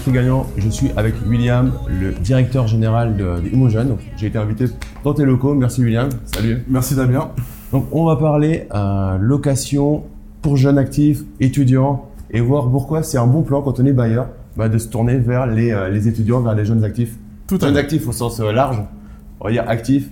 les 0.00 0.06
esprits 0.06 0.12
gagnants, 0.12 0.46
je 0.56 0.68
suis 0.70 0.90
avec 0.96 1.14
William, 1.28 1.72
le 1.88 2.12
directeur 2.12 2.66
général 2.66 3.18
de, 3.18 3.38
de 3.40 3.48
Imogen. 3.52 3.96
J'ai 4.16 4.28
été 4.28 4.38
invité 4.38 4.64
dans 5.04 5.12
tes 5.12 5.26
locaux. 5.26 5.52
Merci 5.54 5.82
William. 5.82 6.08
Salut. 6.24 6.64
Merci 6.68 6.94
Damien. 6.94 7.28
Donc 7.70 7.86
on 7.92 8.06
va 8.06 8.16
parler 8.16 8.66
euh, 8.74 9.18
location 9.18 10.04
pour 10.40 10.56
jeunes 10.56 10.78
actifs, 10.78 11.22
étudiants, 11.38 12.06
et 12.30 12.40
voir 12.40 12.70
pourquoi 12.70 13.02
c'est 13.02 13.18
un 13.18 13.26
bon 13.26 13.42
plan 13.42 13.60
quand 13.60 13.78
on 13.78 13.84
est 13.84 13.92
bailleur 13.92 14.28
bah, 14.56 14.70
de 14.70 14.78
se 14.78 14.88
tourner 14.88 15.18
vers 15.18 15.46
les, 15.46 15.70
euh, 15.70 15.90
les 15.90 16.08
étudiants, 16.08 16.40
vers 16.40 16.54
les 16.54 16.64
jeunes 16.64 16.82
actifs. 16.82 17.14
Tout 17.46 17.56
à 17.56 17.66
jeunes 17.66 17.74
fait. 17.74 17.80
actifs 17.80 18.08
au 18.08 18.12
sens 18.12 18.40
euh, 18.40 18.52
large, 18.52 18.82
on 19.40 19.44
va 19.44 19.50
dire 19.52 19.64
actifs, 19.68 20.08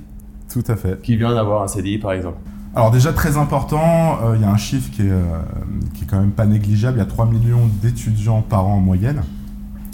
Tout 0.52 0.64
à 0.68 0.76
fait. 0.76 1.00
qui 1.00 1.16
vient 1.16 1.34
d'avoir 1.34 1.62
un 1.62 1.68
CDI 1.68 1.96
par 1.96 2.12
exemple. 2.12 2.36
Alors 2.74 2.90
déjà 2.90 3.14
très 3.14 3.38
important, 3.38 4.18
euh, 4.22 4.34
il 4.36 4.42
y 4.42 4.44
a 4.44 4.50
un 4.50 4.58
chiffre 4.58 4.90
qui 4.90 5.00
est, 5.00 5.94
qui 5.94 6.04
est 6.04 6.06
quand 6.06 6.20
même 6.20 6.32
pas 6.32 6.44
négligeable, 6.44 6.98
il 6.98 7.00
y 7.00 7.02
a 7.02 7.06
3 7.06 7.24
millions 7.24 7.70
d'étudiants 7.82 8.42
par 8.42 8.66
an 8.66 8.74
en 8.74 8.80
moyenne. 8.80 9.22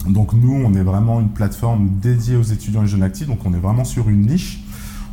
Donc 0.09 0.35
nous, 0.35 0.53
on 0.53 0.75
est 0.75 0.83
vraiment 0.83 1.21
une 1.21 1.31
plateforme 1.31 1.89
dédiée 2.01 2.37
aux 2.37 2.43
étudiants 2.43 2.83
et 2.83 2.87
jeunes 2.87 3.03
actifs, 3.03 3.27
donc 3.27 3.39
on 3.45 3.55
est 3.55 3.59
vraiment 3.59 3.85
sur 3.85 4.09
une 4.09 4.27
niche. 4.27 4.63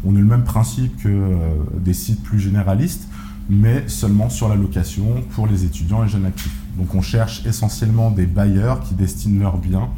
On 0.03 0.15
a 0.15 0.19
le 0.19 0.25
même 0.25 0.43
principe 0.43 0.97
que 1.01 1.07
euh, 1.07 1.37
des 1.77 1.93
sites 1.93 2.21
plus 2.23 2.39
généralistes, 2.39 3.07
mais 3.49 3.87
seulement 3.87 4.29
sur 4.29 4.49
la 4.49 4.55
location 4.55 5.23
pour 5.31 5.47
les 5.47 5.63
étudiants 5.63 6.03
et 6.03 6.07
jeunes 6.07 6.25
actifs. 6.25 6.55
Donc 6.77 6.95
on 6.95 7.01
cherche 7.01 7.45
essentiellement 7.45 8.11
des 8.11 8.25
bailleurs 8.25 8.81
qui 8.81 8.93
destinent 8.93 9.39
leurs 9.39 9.57
biens 9.57 9.89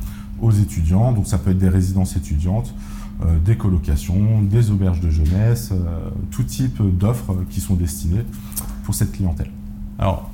aux 0.41 0.51
étudiants, 0.51 1.11
donc 1.11 1.27
ça 1.27 1.37
peut 1.37 1.51
être 1.51 1.57
des 1.57 1.69
résidences 1.69 2.15
étudiantes, 2.15 2.73
euh, 3.23 3.37
des 3.43 3.55
colocations, 3.55 4.41
des 4.41 4.71
auberges 4.71 4.99
de 4.99 5.09
jeunesse, 5.09 5.69
euh, 5.71 6.09
tout 6.31 6.43
type 6.43 6.81
d'offres 6.81 7.35
qui 7.49 7.61
sont 7.61 7.75
destinées 7.75 8.25
pour 8.83 8.93
cette 8.93 9.11
clientèle. 9.11 9.49
Alors, 9.97 10.29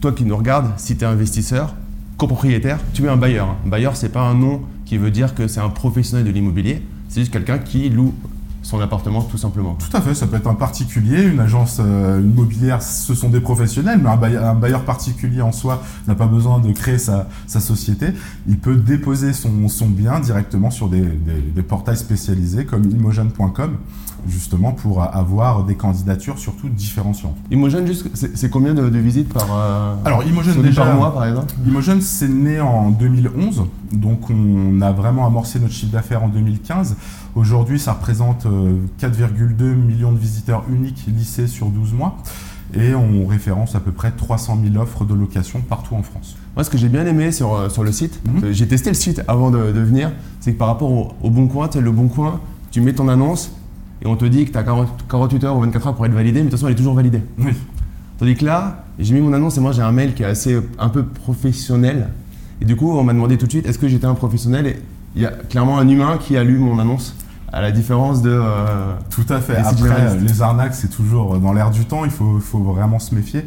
toi 0.00 0.12
qui 0.12 0.24
nous 0.24 0.36
regardes, 0.36 0.70
si 0.76 0.96
tu 0.96 1.04
es 1.04 1.06
investisseur, 1.06 1.74
copropriétaire, 2.18 2.78
tu 2.92 3.04
es 3.04 3.08
un 3.08 3.16
bailleur. 3.16 3.56
Un 3.64 3.68
bailleur, 3.68 3.96
c'est 3.96 4.10
pas 4.10 4.20
un 4.22 4.34
nom 4.34 4.60
qui 4.84 4.98
veut 4.98 5.10
dire 5.10 5.34
que 5.34 5.48
c'est 5.48 5.60
un 5.60 5.70
professionnel 5.70 6.26
de 6.26 6.30
l'immobilier, 6.30 6.82
c'est 7.08 7.20
juste 7.20 7.32
quelqu'un 7.32 7.58
qui 7.58 7.88
loue 7.88 8.12
son 8.60 8.80
appartement 8.80 9.22
tout 9.22 9.38
simplement. 9.38 9.74
Tout 9.76 9.96
à 9.96 10.00
fait, 10.02 10.14
ça 10.14 10.26
peut 10.26 10.36
être 10.36 10.48
un 10.48 10.54
particulier, 10.54 11.22
une 11.22 11.40
agence 11.40 11.78
euh, 11.80 12.20
immobilière, 12.20 12.82
ce 12.82 13.14
sont 13.14 13.30
des 13.30 13.40
professionnels, 13.40 13.98
mais 14.02 14.10
un 14.10 14.54
bailleur, 14.54 14.84
particulier 14.84 15.40
en 15.40 15.52
soi 15.52 15.82
n'a 16.06 16.14
pas 16.14 16.26
besoin 16.26 16.58
de 16.58 16.70
créer 16.72 16.98
sa, 16.98 17.28
société. 17.46 18.08
Il 18.46 18.58
peut 18.58 18.76
déposer 18.76 19.32
son, 19.32 19.50
bien 19.86 20.20
directement 20.20 20.70
sur 20.70 20.88
des, 20.88 21.00
des- 21.00 21.40
des 21.54 21.62
portails 21.62 21.96
spécialisés 21.96 22.64
comme 22.66 22.84
imogen.com, 22.90 23.76
justement 24.28 24.72
pour 24.72 25.02
avoir 25.02 25.64
des 25.64 25.74
candidatures 25.74 26.38
surtout 26.38 26.68
différenciantes. 26.68 27.36
Imogen, 27.50 27.86
c'est 28.14 28.50
combien 28.50 28.74
de, 28.74 28.88
de 28.88 28.98
visites 28.98 29.32
par, 29.32 29.46
euh, 29.52 29.94
Alors 30.04 30.22
Imogen 30.24 30.60
déjà, 30.62 30.84
par 30.84 30.94
mois 30.96 31.12
par 31.14 31.26
exemple? 31.26 31.52
Imogen, 31.66 32.00
c'est 32.00 32.28
né 32.28 32.60
en 32.60 32.90
2011, 32.90 33.64
donc 33.92 34.30
on 34.30 34.80
a 34.80 34.92
vraiment 34.92 35.26
amorcé 35.26 35.58
notre 35.60 35.72
chiffre 35.74 35.92
d'affaires 35.92 36.22
en 36.22 36.28
2015. 36.28 36.96
Aujourd'hui, 37.34 37.78
ça 37.78 37.92
représente 37.92 38.46
euh, 38.46 38.74
4,2 39.00 39.74
millions 39.74 40.12
de 40.12 40.18
visiteurs 40.18 40.64
uniques 40.70 41.04
lissés 41.08 41.46
sur 41.46 41.66
12 41.68 41.92
mois. 41.94 42.16
Et 42.74 42.94
on 42.94 43.26
référence 43.26 43.74
à 43.76 43.80
peu 43.80 43.92
près 43.92 44.10
300 44.10 44.58
000 44.62 44.76
offres 44.82 45.06
de 45.06 45.14
location 45.14 45.62
partout 45.66 45.94
en 45.94 46.02
France. 46.02 46.36
Moi, 46.54 46.64
ce 46.64 46.68
que 46.68 46.76
j'ai 46.76 46.90
bien 46.90 47.06
aimé 47.06 47.32
sur, 47.32 47.54
euh, 47.54 47.68
sur 47.70 47.82
le 47.82 47.92
site, 47.92 48.20
Mhm. 48.26 48.44
euh, 48.44 48.52
j'ai 48.52 48.68
testé 48.68 48.90
le 48.90 48.94
site 48.94 49.22
avant 49.26 49.50
de, 49.50 49.72
de 49.72 49.80
venir, 49.80 50.12
c'est 50.40 50.52
que 50.52 50.58
par 50.58 50.68
rapport 50.68 50.90
au, 50.92 51.08
au 51.22 51.30
Bon 51.30 51.46
Coin, 51.48 51.68
tu 51.68 51.80
le 51.80 51.90
Bon 51.90 52.08
Coin, 52.08 52.40
tu 52.70 52.82
mets 52.82 52.92
ton 52.92 53.08
annonce 53.08 53.52
et 54.02 54.06
on 54.06 54.16
te 54.16 54.24
dit 54.24 54.44
que 54.46 54.52
tu 54.52 54.58
as 54.58 54.62
48 54.64 55.44
heures 55.44 55.56
ou 55.56 55.60
24 55.60 55.86
heures 55.88 55.94
pour 55.94 56.06
être 56.06 56.12
validé, 56.12 56.40
mais 56.40 56.46
de 56.46 56.50
toute 56.50 56.58
façon, 56.58 56.66
elle 56.68 56.74
est 56.74 56.76
toujours 56.76 56.94
validée. 56.94 57.22
Oui. 57.38 57.52
Tandis 58.18 58.34
que 58.34 58.44
là, 58.44 58.84
j'ai 58.98 59.14
mis 59.14 59.20
mon 59.20 59.32
annonce 59.32 59.56
et 59.58 59.60
moi 59.60 59.72
j'ai 59.72 59.82
un 59.82 59.92
mail 59.92 60.14
qui 60.14 60.22
est 60.24 60.26
assez 60.26 60.54
euh, 60.54 60.62
un 60.78 60.88
peu 60.88 61.04
professionnel. 61.04 62.08
Et 62.60 62.64
du 62.64 62.74
coup, 62.76 62.90
on 62.98 63.04
m'a 63.04 63.12
demandé 63.12 63.38
tout 63.38 63.46
de 63.46 63.50
suite 63.52 63.66
est-ce 63.66 63.78
que 63.78 63.86
j'étais 63.88 64.06
un 64.06 64.14
professionnel? 64.14 64.66
Et 64.66 64.76
il 65.14 65.22
y 65.22 65.26
a 65.26 65.30
clairement 65.30 65.78
un 65.78 65.88
humain 65.88 66.18
qui 66.20 66.36
a 66.36 66.42
lu 66.44 66.58
mon 66.58 66.78
annonce, 66.80 67.14
à 67.52 67.60
la 67.62 67.70
différence 67.70 68.20
de. 68.22 68.30
euh, 68.30 68.94
Tout 69.10 69.24
à 69.28 69.40
fait. 69.40 69.56
Après, 69.56 69.76
généralistes. 69.76 70.28
les 70.28 70.42
arnaques, 70.42 70.74
c'est 70.74 70.90
toujours 70.90 71.38
dans 71.38 71.52
l'air 71.52 71.70
du 71.70 71.84
temps. 71.84 72.04
Il 72.04 72.10
faut, 72.10 72.38
faut 72.40 72.58
vraiment 72.58 72.98
se 72.98 73.14
méfier. 73.14 73.46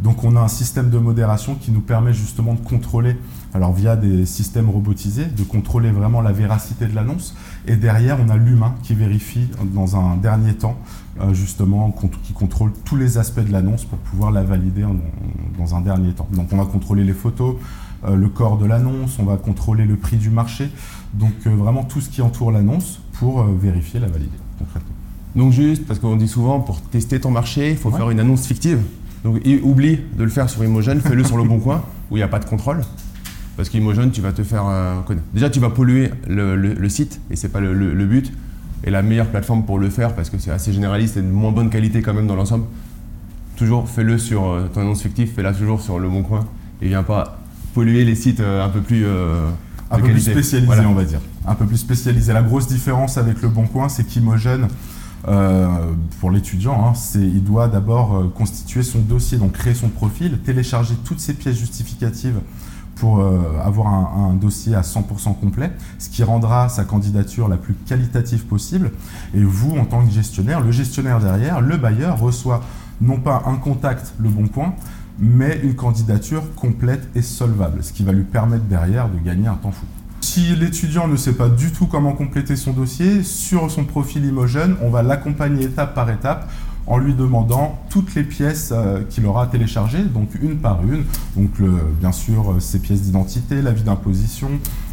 Donc, 0.00 0.22
on 0.22 0.36
a 0.36 0.40
un 0.40 0.48
système 0.48 0.90
de 0.90 0.98
modération 0.98 1.56
qui 1.56 1.72
nous 1.72 1.80
permet 1.80 2.12
justement 2.12 2.54
de 2.54 2.60
contrôler, 2.60 3.16
alors 3.52 3.72
via 3.72 3.96
des 3.96 4.26
systèmes 4.26 4.70
robotisés, 4.70 5.24
de 5.26 5.42
contrôler 5.42 5.90
vraiment 5.90 6.20
la 6.20 6.30
véracité 6.30 6.86
de 6.86 6.94
l'annonce. 6.94 7.34
Et 7.66 7.74
derrière, 7.74 8.16
on 8.24 8.28
a 8.28 8.36
l'humain 8.36 8.74
qui 8.84 8.94
vérifie 8.94 9.48
dans 9.74 9.96
un 9.96 10.16
dernier 10.16 10.54
temps, 10.54 10.76
euh, 11.20 11.34
justement, 11.34 11.92
qui 12.22 12.32
contrôle 12.32 12.72
tous 12.84 12.94
les 12.94 13.18
aspects 13.18 13.40
de 13.40 13.50
l'annonce 13.50 13.84
pour 13.84 13.98
pouvoir 13.98 14.30
la 14.30 14.44
valider 14.44 14.84
dans 15.58 15.74
un 15.74 15.80
dernier 15.80 16.12
temps. 16.12 16.28
Donc, 16.32 16.48
on 16.52 16.56
va 16.58 16.64
contrôler 16.66 17.02
les 17.02 17.12
photos, 17.12 17.56
euh, 18.06 18.14
le 18.14 18.28
corps 18.28 18.56
de 18.56 18.66
l'annonce, 18.66 19.18
on 19.18 19.24
va 19.24 19.36
contrôler 19.36 19.84
le 19.84 19.96
prix 19.96 20.16
du 20.16 20.30
marché. 20.30 20.70
Donc, 21.14 21.32
euh, 21.48 21.50
vraiment 21.56 21.82
tout 21.82 22.00
ce 22.00 22.08
qui 22.08 22.22
entoure 22.22 22.52
l'annonce 22.52 23.00
pour 23.14 23.42
vérifier 23.42 23.98
la 23.98 24.06
valider 24.06 24.30
concrètement. 24.60 24.94
Donc, 25.34 25.52
juste, 25.52 25.86
parce 25.86 25.98
qu'on 25.98 26.14
dit 26.14 26.28
souvent 26.28 26.60
pour 26.60 26.80
tester 26.82 27.18
ton 27.18 27.32
marché, 27.32 27.70
il 27.72 27.76
faut 27.76 27.90
Ouais. 27.90 27.96
faire 27.96 28.10
une 28.10 28.20
annonce 28.20 28.46
fictive. 28.46 28.78
Donc, 29.24 29.40
oublie 29.62 29.98
de 30.16 30.22
le 30.24 30.30
faire 30.30 30.48
sur 30.48 30.64
Imogen, 30.64 31.00
fais-le 31.00 31.24
sur 31.24 31.36
le 31.36 31.44
Bon 31.44 31.58
Coin, 31.58 31.82
où 32.10 32.16
il 32.16 32.20
n'y 32.20 32.24
a 32.24 32.28
pas 32.28 32.38
de 32.38 32.44
contrôle. 32.44 32.80
Parce 33.56 33.68
qu'Imogen, 33.68 34.10
tu 34.12 34.20
vas 34.20 34.32
te 34.32 34.44
faire 34.44 34.64
euh, 34.68 35.00
connaître. 35.00 35.26
Déjà, 35.34 35.50
tu 35.50 35.58
vas 35.58 35.70
polluer 35.70 36.10
le, 36.28 36.54
le- 36.54 36.74
le 36.74 36.88
site, 36.88 37.20
et 37.30 37.34
c'est 37.36 37.48
pas 37.48 37.60
le, 37.60 37.74
le- 37.74 38.06
but. 38.06 38.32
Et 38.84 38.90
la 38.90 39.02
meilleure 39.02 39.26
plateforme 39.26 39.64
pour 39.64 39.80
le 39.80 39.90
faire, 39.90 40.14
parce 40.14 40.30
que 40.30 40.38
c'est 40.38 40.52
assez 40.52 40.72
généraliste 40.72 41.16
et 41.16 41.22
de 41.22 41.26
moins 41.26 41.50
bonne 41.50 41.68
qualité 41.68 42.00
quand 42.00 42.14
même 42.14 42.28
dans 42.28 42.36
l'ensemble, 42.36 42.64
toujours 43.56 43.88
fais-le 43.88 44.18
sur 44.18 44.46
euh, 44.46 44.68
ton 44.72 44.82
annonce 44.82 45.02
fictive, 45.02 45.32
fais-la 45.34 45.52
toujours 45.52 45.80
sur 45.80 45.98
le 45.98 46.08
Bon 46.08 46.22
Coin, 46.22 46.46
et 46.80 46.86
viens 46.86 47.02
pas 47.02 47.38
polluer 47.74 48.04
les 48.04 48.14
sites 48.14 48.38
euh, 48.40 48.64
un 48.64 48.68
peu 48.68 48.80
plus. 48.80 49.04
euh, 49.04 49.48
Un 49.90 49.96
peu 49.96 50.02
plus 50.04 50.10
qualité. 50.12 50.30
spécialisé, 50.30 50.66
Voilà. 50.72 50.88
on 50.88 50.94
va 50.94 51.04
dire. 51.04 51.20
Un 51.44 51.56
peu 51.56 51.66
plus 51.66 51.78
spécialisé. 51.78 52.32
La 52.32 52.42
grosse 52.42 52.68
différence 52.68 53.18
avec 53.18 53.42
le 53.42 53.48
Bon 53.48 53.66
Coin, 53.66 53.88
c'est 53.88 54.04
qu'Imogen, 54.04 54.68
euh, 55.26 55.66
pour 56.20 56.30
l'étudiant, 56.30 56.86
hein, 56.86 56.92
il 57.16 57.42
doit 57.42 57.68
d'abord 57.68 58.16
euh, 58.16 58.32
constituer 58.34 58.82
son 58.82 59.00
dossier, 59.00 59.36
donc 59.38 59.52
créer 59.52 59.74
son 59.74 59.88
profil, 59.88 60.38
télécharger 60.38 60.94
toutes 61.04 61.20
ses 61.20 61.34
pièces 61.34 61.58
justificatives 61.58 62.40
pour 62.94 63.18
euh, 63.18 63.40
avoir 63.64 63.88
un, 63.88 64.30
un 64.30 64.34
dossier 64.34 64.74
à 64.74 64.82
100% 64.82 65.38
complet, 65.38 65.72
ce 65.98 66.08
qui 66.08 66.22
rendra 66.22 66.68
sa 66.68 66.84
candidature 66.84 67.48
la 67.48 67.56
plus 67.56 67.74
qualitative 67.74 68.44
possible. 68.46 68.92
Et 69.34 69.42
vous, 69.42 69.76
en 69.76 69.84
tant 69.84 70.04
que 70.04 70.12
gestionnaire, 70.12 70.60
le 70.60 70.70
gestionnaire 70.70 71.20
derrière, 71.20 71.60
le 71.60 71.76
bailleur, 71.76 72.18
reçoit 72.18 72.62
non 73.00 73.18
pas 73.18 73.42
un 73.46 73.56
contact, 73.56 74.14
le 74.18 74.28
bon 74.28 74.48
coin, 74.48 74.74
mais 75.18 75.58
une 75.62 75.74
candidature 75.74 76.42
complète 76.54 77.08
et 77.14 77.22
solvable, 77.22 77.82
ce 77.82 77.92
qui 77.92 78.04
va 78.04 78.12
lui 78.12 78.24
permettre 78.24 78.64
derrière 78.64 79.08
de 79.08 79.18
gagner 79.18 79.48
un 79.48 79.54
temps 79.54 79.72
fou. 79.72 79.86
Si 80.30 80.54
l'étudiant 80.54 81.08
ne 81.08 81.16
sait 81.16 81.32
pas 81.32 81.48
du 81.48 81.72
tout 81.72 81.86
comment 81.86 82.12
compléter 82.12 82.54
son 82.54 82.74
dossier, 82.74 83.22
sur 83.22 83.70
son 83.70 83.84
profil 83.84 84.26
Imogen, 84.26 84.76
on 84.82 84.90
va 84.90 85.02
l'accompagner 85.02 85.64
étape 85.64 85.94
par 85.94 86.10
étape 86.10 86.50
en 86.86 86.98
lui 86.98 87.14
demandant 87.14 87.78
toutes 87.88 88.14
les 88.14 88.24
pièces 88.24 88.74
euh, 88.76 89.00
qu'il 89.08 89.24
aura 89.24 89.44
à 89.44 89.46
télécharger, 89.46 90.02
donc 90.02 90.28
une 90.42 90.58
par 90.58 90.82
une. 90.84 91.04
Donc 91.34 91.52
bien 91.98 92.12
sûr 92.12 92.52
euh, 92.52 92.60
ses 92.60 92.78
pièces 92.78 93.00
d'identité, 93.00 93.62
l'avis 93.62 93.84
d'imposition, 93.84 94.50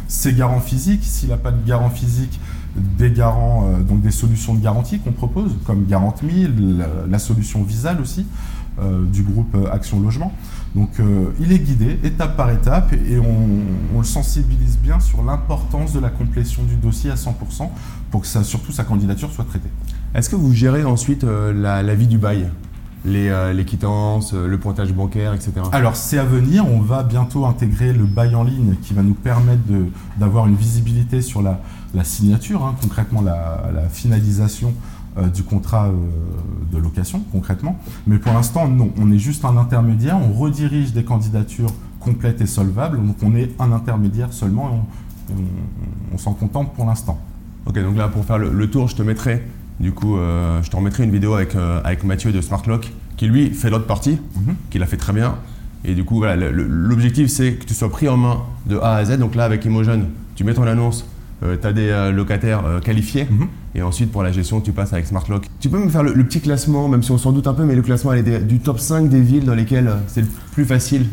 ses 0.08 0.32
garants 0.32 0.60
physiques. 0.60 1.04
S'il 1.04 1.28
n'a 1.28 1.36
pas 1.36 1.50
de 1.50 1.62
garant 1.68 1.90
physique, 1.90 2.40
des 2.74 3.10
garants, 3.10 3.68
euh, 3.68 3.82
donc 3.82 4.00
des 4.00 4.12
solutions 4.12 4.54
de 4.54 4.62
garantie 4.62 5.00
qu'on 5.00 5.12
propose, 5.12 5.54
comme 5.66 5.84
Garant.me, 5.84 7.10
la, 7.10 7.18
solution 7.18 7.62
Visal 7.62 8.00
aussi, 8.00 8.24
du 9.12 9.22
groupe 9.22 9.54
Action 9.70 10.00
Logement. 10.00 10.32
Donc 10.76 10.90
euh, 11.00 11.30
il 11.40 11.52
est 11.52 11.58
guidé 11.58 11.98
étape 12.04 12.36
par 12.36 12.50
étape 12.50 12.92
et 12.92 13.18
on, 13.18 13.48
on 13.94 13.98
le 13.98 14.04
sensibilise 14.04 14.76
bien 14.78 15.00
sur 15.00 15.22
l'importance 15.24 15.94
de 15.94 16.00
la 16.00 16.10
complétion 16.10 16.62
du 16.64 16.76
dossier 16.76 17.10
à 17.10 17.14
100% 17.14 17.32
pour 18.10 18.20
que 18.20 18.26
ça, 18.26 18.44
surtout 18.44 18.72
sa 18.72 18.84
candidature 18.84 19.32
soit 19.32 19.44
traitée. 19.46 19.70
Est-ce 20.14 20.28
que 20.28 20.36
vous 20.36 20.52
gérez 20.52 20.84
ensuite 20.84 21.24
euh, 21.24 21.54
la, 21.54 21.82
la 21.82 21.94
vie 21.94 22.06
du 22.06 22.18
bail? 22.18 22.50
Les, 23.06 23.28
euh, 23.28 23.52
les 23.52 23.64
quittances, 23.64 24.34
le 24.34 24.58
pointage 24.58 24.92
bancaire, 24.92 25.32
etc. 25.32 25.52
Alors 25.70 25.94
c'est 25.94 26.18
à 26.18 26.24
venir, 26.24 26.66
on 26.68 26.80
va 26.80 27.04
bientôt 27.04 27.46
intégrer 27.46 27.92
le 27.92 28.04
bail 28.04 28.34
en 28.34 28.42
ligne 28.42 28.74
qui 28.82 28.94
va 28.94 29.02
nous 29.02 29.14
permettre 29.14 29.62
d'avoir 30.18 30.46
une 30.48 30.56
visibilité 30.56 31.22
sur 31.22 31.40
la, 31.40 31.60
la 31.94 32.02
signature, 32.04 32.64
hein, 32.64 32.74
concrètement 32.82 33.22
la, 33.22 33.70
la 33.72 33.88
finalisation 33.88 34.74
du 35.34 35.42
contrat 35.42 35.86
euh, 35.86 35.92
de 36.72 36.78
location, 36.78 37.22
concrètement. 37.32 37.78
Mais 38.06 38.18
pour 38.18 38.32
l'instant, 38.32 38.68
non, 38.68 38.90
on 39.00 39.10
est 39.12 39.18
juste 39.18 39.44
un 39.44 39.56
intermédiaire, 39.56 40.18
on 40.18 40.32
redirige 40.32 40.92
des 40.92 41.04
candidatures 41.04 41.72
complètes 42.00 42.40
et 42.40 42.46
solvables, 42.46 42.98
donc 43.04 43.16
on 43.22 43.34
est 43.34 43.50
un 43.58 43.72
intermédiaire 43.72 44.32
seulement 44.32 44.68
et 44.68 45.32
on, 45.32 45.34
on- 45.34 46.14
on 46.14 46.18
s'en 46.18 46.34
contente 46.34 46.74
pour 46.74 46.84
l'instant. 46.86 47.18
Ok, 47.66 47.80
donc 47.82 47.96
là, 47.96 48.08
pour 48.08 48.24
faire 48.24 48.38
le, 48.38 48.52
le 48.52 48.70
tour, 48.70 48.88
je 48.88 48.94
te 48.94 49.02
mettrai, 49.02 49.42
du 49.80 49.92
coup, 49.92 50.16
euh, 50.16 50.62
je 50.62 50.70
te 50.70 50.76
remettrai 50.76 51.04
une 51.04 51.10
vidéo 51.10 51.34
avec, 51.34 51.54
euh, 51.56 51.80
avec 51.84 52.04
Mathieu 52.04 52.30
de 52.32 52.40
Smartlock, 52.40 52.92
qui 53.16 53.26
lui 53.26 53.50
fait 53.50 53.70
l'autre 53.70 53.86
partie, 53.86 54.18
Mhm. 54.36 54.54
qui 54.70 54.78
l'a 54.78 54.86
fait 54.86 54.96
très 54.98 55.12
bien. 55.12 55.34
Et 55.84 55.94
du 55.94 56.04
coup, 56.04 56.16
voilà, 56.18 56.36
l'objectif, 56.50 57.28
c'est 57.28 57.54
que 57.54 57.64
tu 57.64 57.74
sois 57.74 57.90
pris 57.90 58.08
en 58.08 58.16
main 58.16 58.38
de 58.66 58.76
A 58.78 58.94
à 58.96 59.04
Z. 59.04 59.18
Donc 59.18 59.34
là, 59.34 59.44
avec 59.44 59.64
Imogen, 59.64 60.06
tu 60.34 60.44
mets 60.44 60.54
ton 60.54 60.64
annonce, 60.64 61.06
tu 61.42 61.66
as 61.66 61.72
des 61.72 61.88
euh, 61.88 62.12
locataires 62.12 62.64
euh, 62.66 62.80
qualifiés. 62.80 63.26
Mhm. 63.30 63.46
Et 63.76 63.82
ensuite, 63.82 64.10
pour 64.10 64.22
la 64.22 64.32
gestion, 64.32 64.62
tu 64.62 64.72
passes 64.72 64.94
avec 64.94 65.06
Smartlock. 65.06 65.44
Tu 65.60 65.68
peux 65.68 65.78
me 65.78 65.90
faire 65.90 66.02
le, 66.02 66.24
petit 66.24 66.40
classement, 66.40 66.88
même 66.88 67.02
si 67.02 67.10
on 67.10 67.18
s'en 67.18 67.30
doute 67.30 67.46
un 67.46 67.52
peu, 67.52 67.64
mais 67.64 67.74
le 67.74 67.82
classement 67.82 68.14
est 68.14 68.22
du 68.22 68.58
top 68.58 68.80
5 68.80 69.10
des 69.10 69.20
villes 69.20 69.44
dans 69.44 69.54
lesquelles 69.54 69.88
euh, 69.88 69.96
c'est 70.06 70.22
le 70.22 70.28
plus 70.52 70.64
facile 70.64 71.06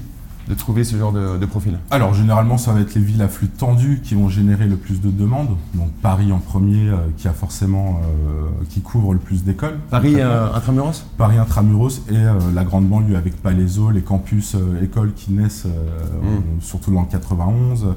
de 0.48 0.54
trouver 0.54 0.84
ce 0.84 0.98
genre 0.98 1.12
de, 1.12 1.46
profil 1.46 1.78
Alors 1.92 2.14
généralement 2.14 2.58
ça 2.58 2.74
va 2.74 2.82
être 2.82 2.96
les 2.96 3.02
villes 3.02 3.22
à 3.22 3.28
flux 3.28 3.48
tendu 3.48 4.02
qui 4.04 4.16
vont 4.16 4.30
générer 4.30 4.66
le 4.66 4.76
plus 4.76 5.02
de 5.02 5.10
demandes. 5.10 5.56
Donc 5.74 5.92
Paris 6.02 6.32
en 6.32 6.40
premier 6.40 6.90
euh, 6.90 6.98
qui 7.18 7.28
a 7.28 7.34
forcément 7.34 8.02
euh, 8.04 8.48
qui 8.70 8.82
couvre 8.82 9.14
le 9.14 9.20
plus 9.20 9.44
d'écoles. 9.44 9.80
Paris 9.90 10.16
euh, 10.18 10.54
intramuros? 10.54 11.06
Paris 11.18 11.38
intramuros 11.38 12.02
et 12.10 12.24
la 12.54 12.64
grande 12.64 12.88
banlieue 12.88 13.16
avec 13.16 13.42
Palaiso, 13.42 13.92
les 13.92 14.02
campus 14.02 14.56
écoles 14.82 15.14
qui 15.14 15.32
naissent 15.32 15.66
hmm. 15.66 16.62
surtout 16.62 16.92
dans 16.92 17.02
le 17.02 17.08
91. 17.08 17.88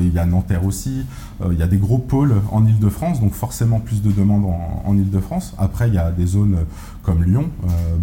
il 0.00 0.12
y 0.12 0.18
a 0.18 0.26
Nanterre 0.26 0.64
aussi. 0.64 1.04
il 1.50 1.58
y 1.58 1.62
a 1.62 1.66
des 1.66 1.78
gros 1.78 1.98
pôles 1.98 2.34
en 2.50 2.66
Ile-de-France 2.66 3.20
donc 3.20 3.32
forcément 3.32 3.80
plus 3.80 4.02
de 4.02 4.10
demandes 4.10 4.44
en, 4.44 4.82
en 4.84 4.96
Ile-de-France. 4.96 5.54
Après 5.58 5.88
il 5.88 5.94
y 5.94 5.98
a 5.98 6.10
des 6.10 6.26
zones 6.26 6.58
comme 7.02 7.24
Lyon, 7.24 7.48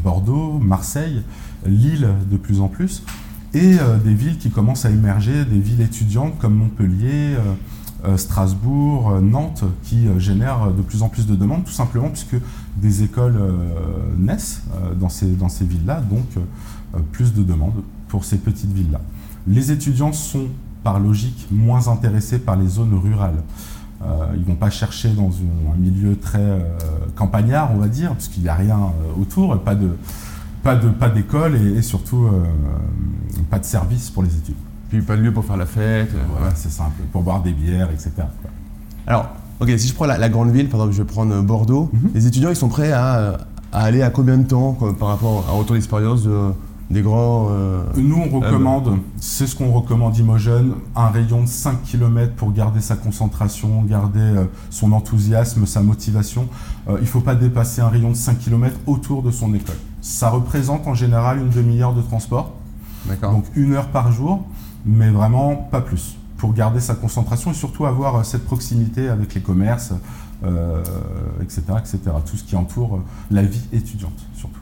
Bordeaux, 0.03 0.59
Marseille, 0.59 1.23
Lille 1.65 2.09
de 2.29 2.37
plus 2.37 2.61
en 2.61 2.67
plus 2.67 3.03
et 3.53 3.79
euh, 3.79 3.97
des 3.97 4.13
villes 4.13 4.37
qui 4.37 4.51
commencent 4.51 4.85
à 4.85 4.91
émerger, 4.91 5.45
des 5.45 5.59
villes 5.59 5.81
étudiantes 5.81 6.37
comme 6.39 6.55
Montpellier, 6.55 7.35
euh, 7.35 7.55
euh, 8.05 8.17
Strasbourg, 8.17 9.19
Nantes, 9.21 9.63
qui 9.83 10.07
génèrent 10.17 10.71
de 10.71 10.81
plus 10.81 11.01
en 11.01 11.09
plus 11.09 11.27
de 11.27 11.35
demandes, 11.35 11.65
tout 11.65 11.71
simplement 11.71 12.09
puisque 12.09 12.37
des 12.77 13.03
écoles 13.03 13.37
naissent 14.17 14.61
dans 14.97 15.09
ces, 15.09 15.27
dans 15.33 15.49
ces 15.49 15.65
villes-là, 15.65 16.01
donc 16.09 16.41
plus 17.11 17.33
de 17.33 17.43
demandes 17.43 17.83
pour 18.07 18.23
ces 18.23 18.37
petites 18.37 18.71
villes-là. 18.71 19.01
Les 19.47 19.73
étudiants 19.73 20.13
sont 20.13 20.47
par 20.81 21.01
logique 21.01 21.47
moins 21.51 21.89
intéressés 21.89 22.39
par 22.39 22.55
les 22.55 22.67
zones 22.67 22.93
rurales. 22.93 23.43
ils 24.33 24.39
ne 24.39 24.45
vont 24.45 24.55
pas 24.55 24.69
chercher 24.69 25.09
dans 25.09 25.31
un 25.73 25.77
milieu 25.77 26.17
très 26.17 26.65
campagnard, 27.17 27.71
on 27.75 27.79
va 27.79 27.89
dire, 27.89 28.13
puisqu'il 28.13 28.43
n'y 28.43 28.49
a 28.49 28.55
rien 28.55 28.79
autour, 29.19 29.59
pas 29.59 29.75
de, 29.75 29.89
pas 30.63 30.75
de 30.75 30.89
pas 30.89 31.09
d'école 31.09 31.55
et, 31.55 31.81
surtout 31.81 32.25
euh, 32.25 32.43
pas 33.49 33.59
de 33.59 33.65
service 33.65 34.09
pour 34.09 34.23
les 34.23 34.35
études. 34.35 34.55
Puis 34.89 35.01
pas 35.01 35.15
de 35.15 35.21
lieu 35.21 35.31
pour 35.31 35.45
faire 35.45 35.57
la 35.57 35.65
fête. 35.65 36.09
Euh, 36.13 36.49
c'est 36.55 36.71
simple, 36.71 37.01
pour 37.11 37.21
boire 37.21 37.41
des 37.41 37.51
bières, 37.51 37.89
etc. 37.91 38.11
Alors, 39.07 39.29
ok, 39.59 39.69
si 39.77 39.87
je 39.87 39.93
prends 39.93 40.05
la, 40.05 40.29
grande 40.29 40.51
ville, 40.51 40.67
par 40.67 40.81
exemple, 40.81 40.95
je 40.95 41.01
vais 41.03 41.07
prendre 41.07 41.41
Bordeaux, 41.41 41.89
mhm. 41.93 42.11
les 42.13 42.27
étudiants, 42.27 42.49
ils 42.49 42.55
sont 42.55 42.69
prêts 42.69 42.91
à, 42.91 43.37
aller 43.71 44.01
à 44.01 44.09
combien 44.09 44.37
de 44.37 44.47
temps 44.47 44.77
par 44.99 45.09
rapport 45.09 45.45
à 45.47 45.51
un 45.51 45.55
retour 45.55 45.75
d'expérience 45.75 46.23
de, 46.23 46.51
des 46.89 47.01
grands. 47.01 47.49
Euh, 47.51 47.83
Nous, 47.95 48.17
on 48.17 48.39
recommande, 48.39 48.97
c'est 49.17 49.45
ce 49.47 49.55
qu'on 49.55 49.71
recommande 49.71 50.17
Imogen, 50.17 50.73
un 50.95 51.09
rayon 51.09 51.43
de 51.43 51.47
5 51.47 51.83
km 51.83 52.33
pour 52.33 52.51
garder 52.51 52.81
sa 52.81 52.95
concentration, 52.95 53.83
garder 53.83 54.33
son 54.71 54.91
enthousiasme, 54.91 55.65
sa 55.65 55.81
motivation. 55.81 56.47
il 56.87 57.01
ne 57.01 57.05
faut 57.05 57.21
pas 57.21 57.35
dépasser 57.35 57.81
un 57.81 57.89
rayon 57.89 58.09
de 58.09 58.15
5 58.15 58.39
km 58.39 58.75
autour 58.87 59.21
de 59.21 59.31
son 59.31 59.53
école. 59.53 59.75
Ça 60.01 60.29
représente 60.29 60.87
en 60.87 60.93
général 60.93 61.39
une 61.39 61.49
demi-heure 61.49 61.93
de 61.93 62.01
transport. 62.01 62.53
Donc 63.21 63.45
une 63.55 63.73
heure 63.73 63.87
par 63.87 64.11
jour, 64.11 64.45
mais 64.85 65.09
vraiment 65.09 65.55
pas 65.55 65.81
plus. 65.81 66.17
Pour 66.37 66.53
garder 66.53 66.79
sa 66.79 66.95
concentration 66.95 67.51
et 67.51 67.53
surtout 67.53 67.85
avoir 67.85 68.15
euh, 68.15 68.23
cette 68.23 68.45
proximité 68.45 69.09
avec 69.09 69.33
les 69.33 69.41
commerces, 69.41 69.91
etc., 71.41 71.63
euh, 71.69 71.77
etc. 71.79 71.99
Tout 72.25 72.37
ce 72.37 72.43
qui 72.43 72.55
entoure 72.55 72.95
euh, 72.95 72.99
la 73.31 73.41
vie 73.43 73.61
étudiante, 73.73 74.25
surtout. 74.35 74.61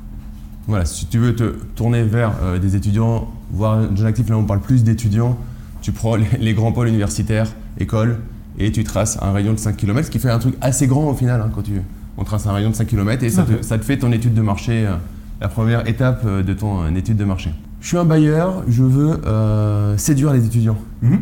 Voilà, 0.68 0.86
si 0.86 1.06
tu 1.06 1.19
veux 1.19 1.36
te 1.36 1.44
tourner 1.75 2.04
vers 2.04 2.60
des 2.60 2.75
étudiants, 2.75 3.31
voire 3.51 3.78
un 3.78 3.95
jeune 3.95 4.07
actif, 4.07 4.28
là 4.28 4.38
on 4.38 4.44
parle 4.44 4.60
plus 4.60 4.83
d'étudiants, 4.83 5.38
tu 5.81 5.94
prends 5.94 6.16
les, 6.40 6.54
grands 6.54 6.74
pôles 6.74 6.90
universitaires, 6.90 7.48
écoles, 7.80 8.19
et 8.57 8.72
tu 8.72 8.83
traces 8.83 9.18
un 9.22 9.31
rayon 9.31 9.54
de 9.54 9.60
5 9.60 9.78
km, 9.78 10.07
ce 10.07 10.12
qui 10.12 10.19
fait 10.19 10.30
un 10.30 10.40
truc 10.40 10.56
assez 10.60 10.88
grand 10.88 11.06
au 11.06 11.13
final, 11.13 11.40
hein, 11.40 11.50
quand 11.56 11.62
tu, 11.62 11.81
on 12.18 12.25
trace 12.25 12.48
un 12.48 12.51
rayon 12.51 12.72
de 12.72 12.75
5 12.75 12.86
km, 12.86 13.24
et 13.24 13.30
ça 13.30 13.45
te, 13.45 13.83
fait 13.86 13.98
ton 13.98 14.12
étude 14.12 14.33
de 14.33 14.42
marché 14.42 14.90
la 15.39 15.48
première 15.48 15.88
étape 15.88 16.22
euh, 16.25 16.44
de 16.44 16.54
ton 16.54 16.84
euh, 16.84 16.95
étude 16.95 17.18
de 17.18 17.25
marché. 17.25 17.51
Je 17.81 17.88
suis 17.88 17.98
un 17.98 18.06
bailleur, 18.06 18.63
je 18.68 18.84
veux 18.84 19.19
euh, 19.25 19.98
séduire 19.98 20.34
les 20.34 20.45
étudiants. 20.45 20.78
Mhm. 21.01 21.19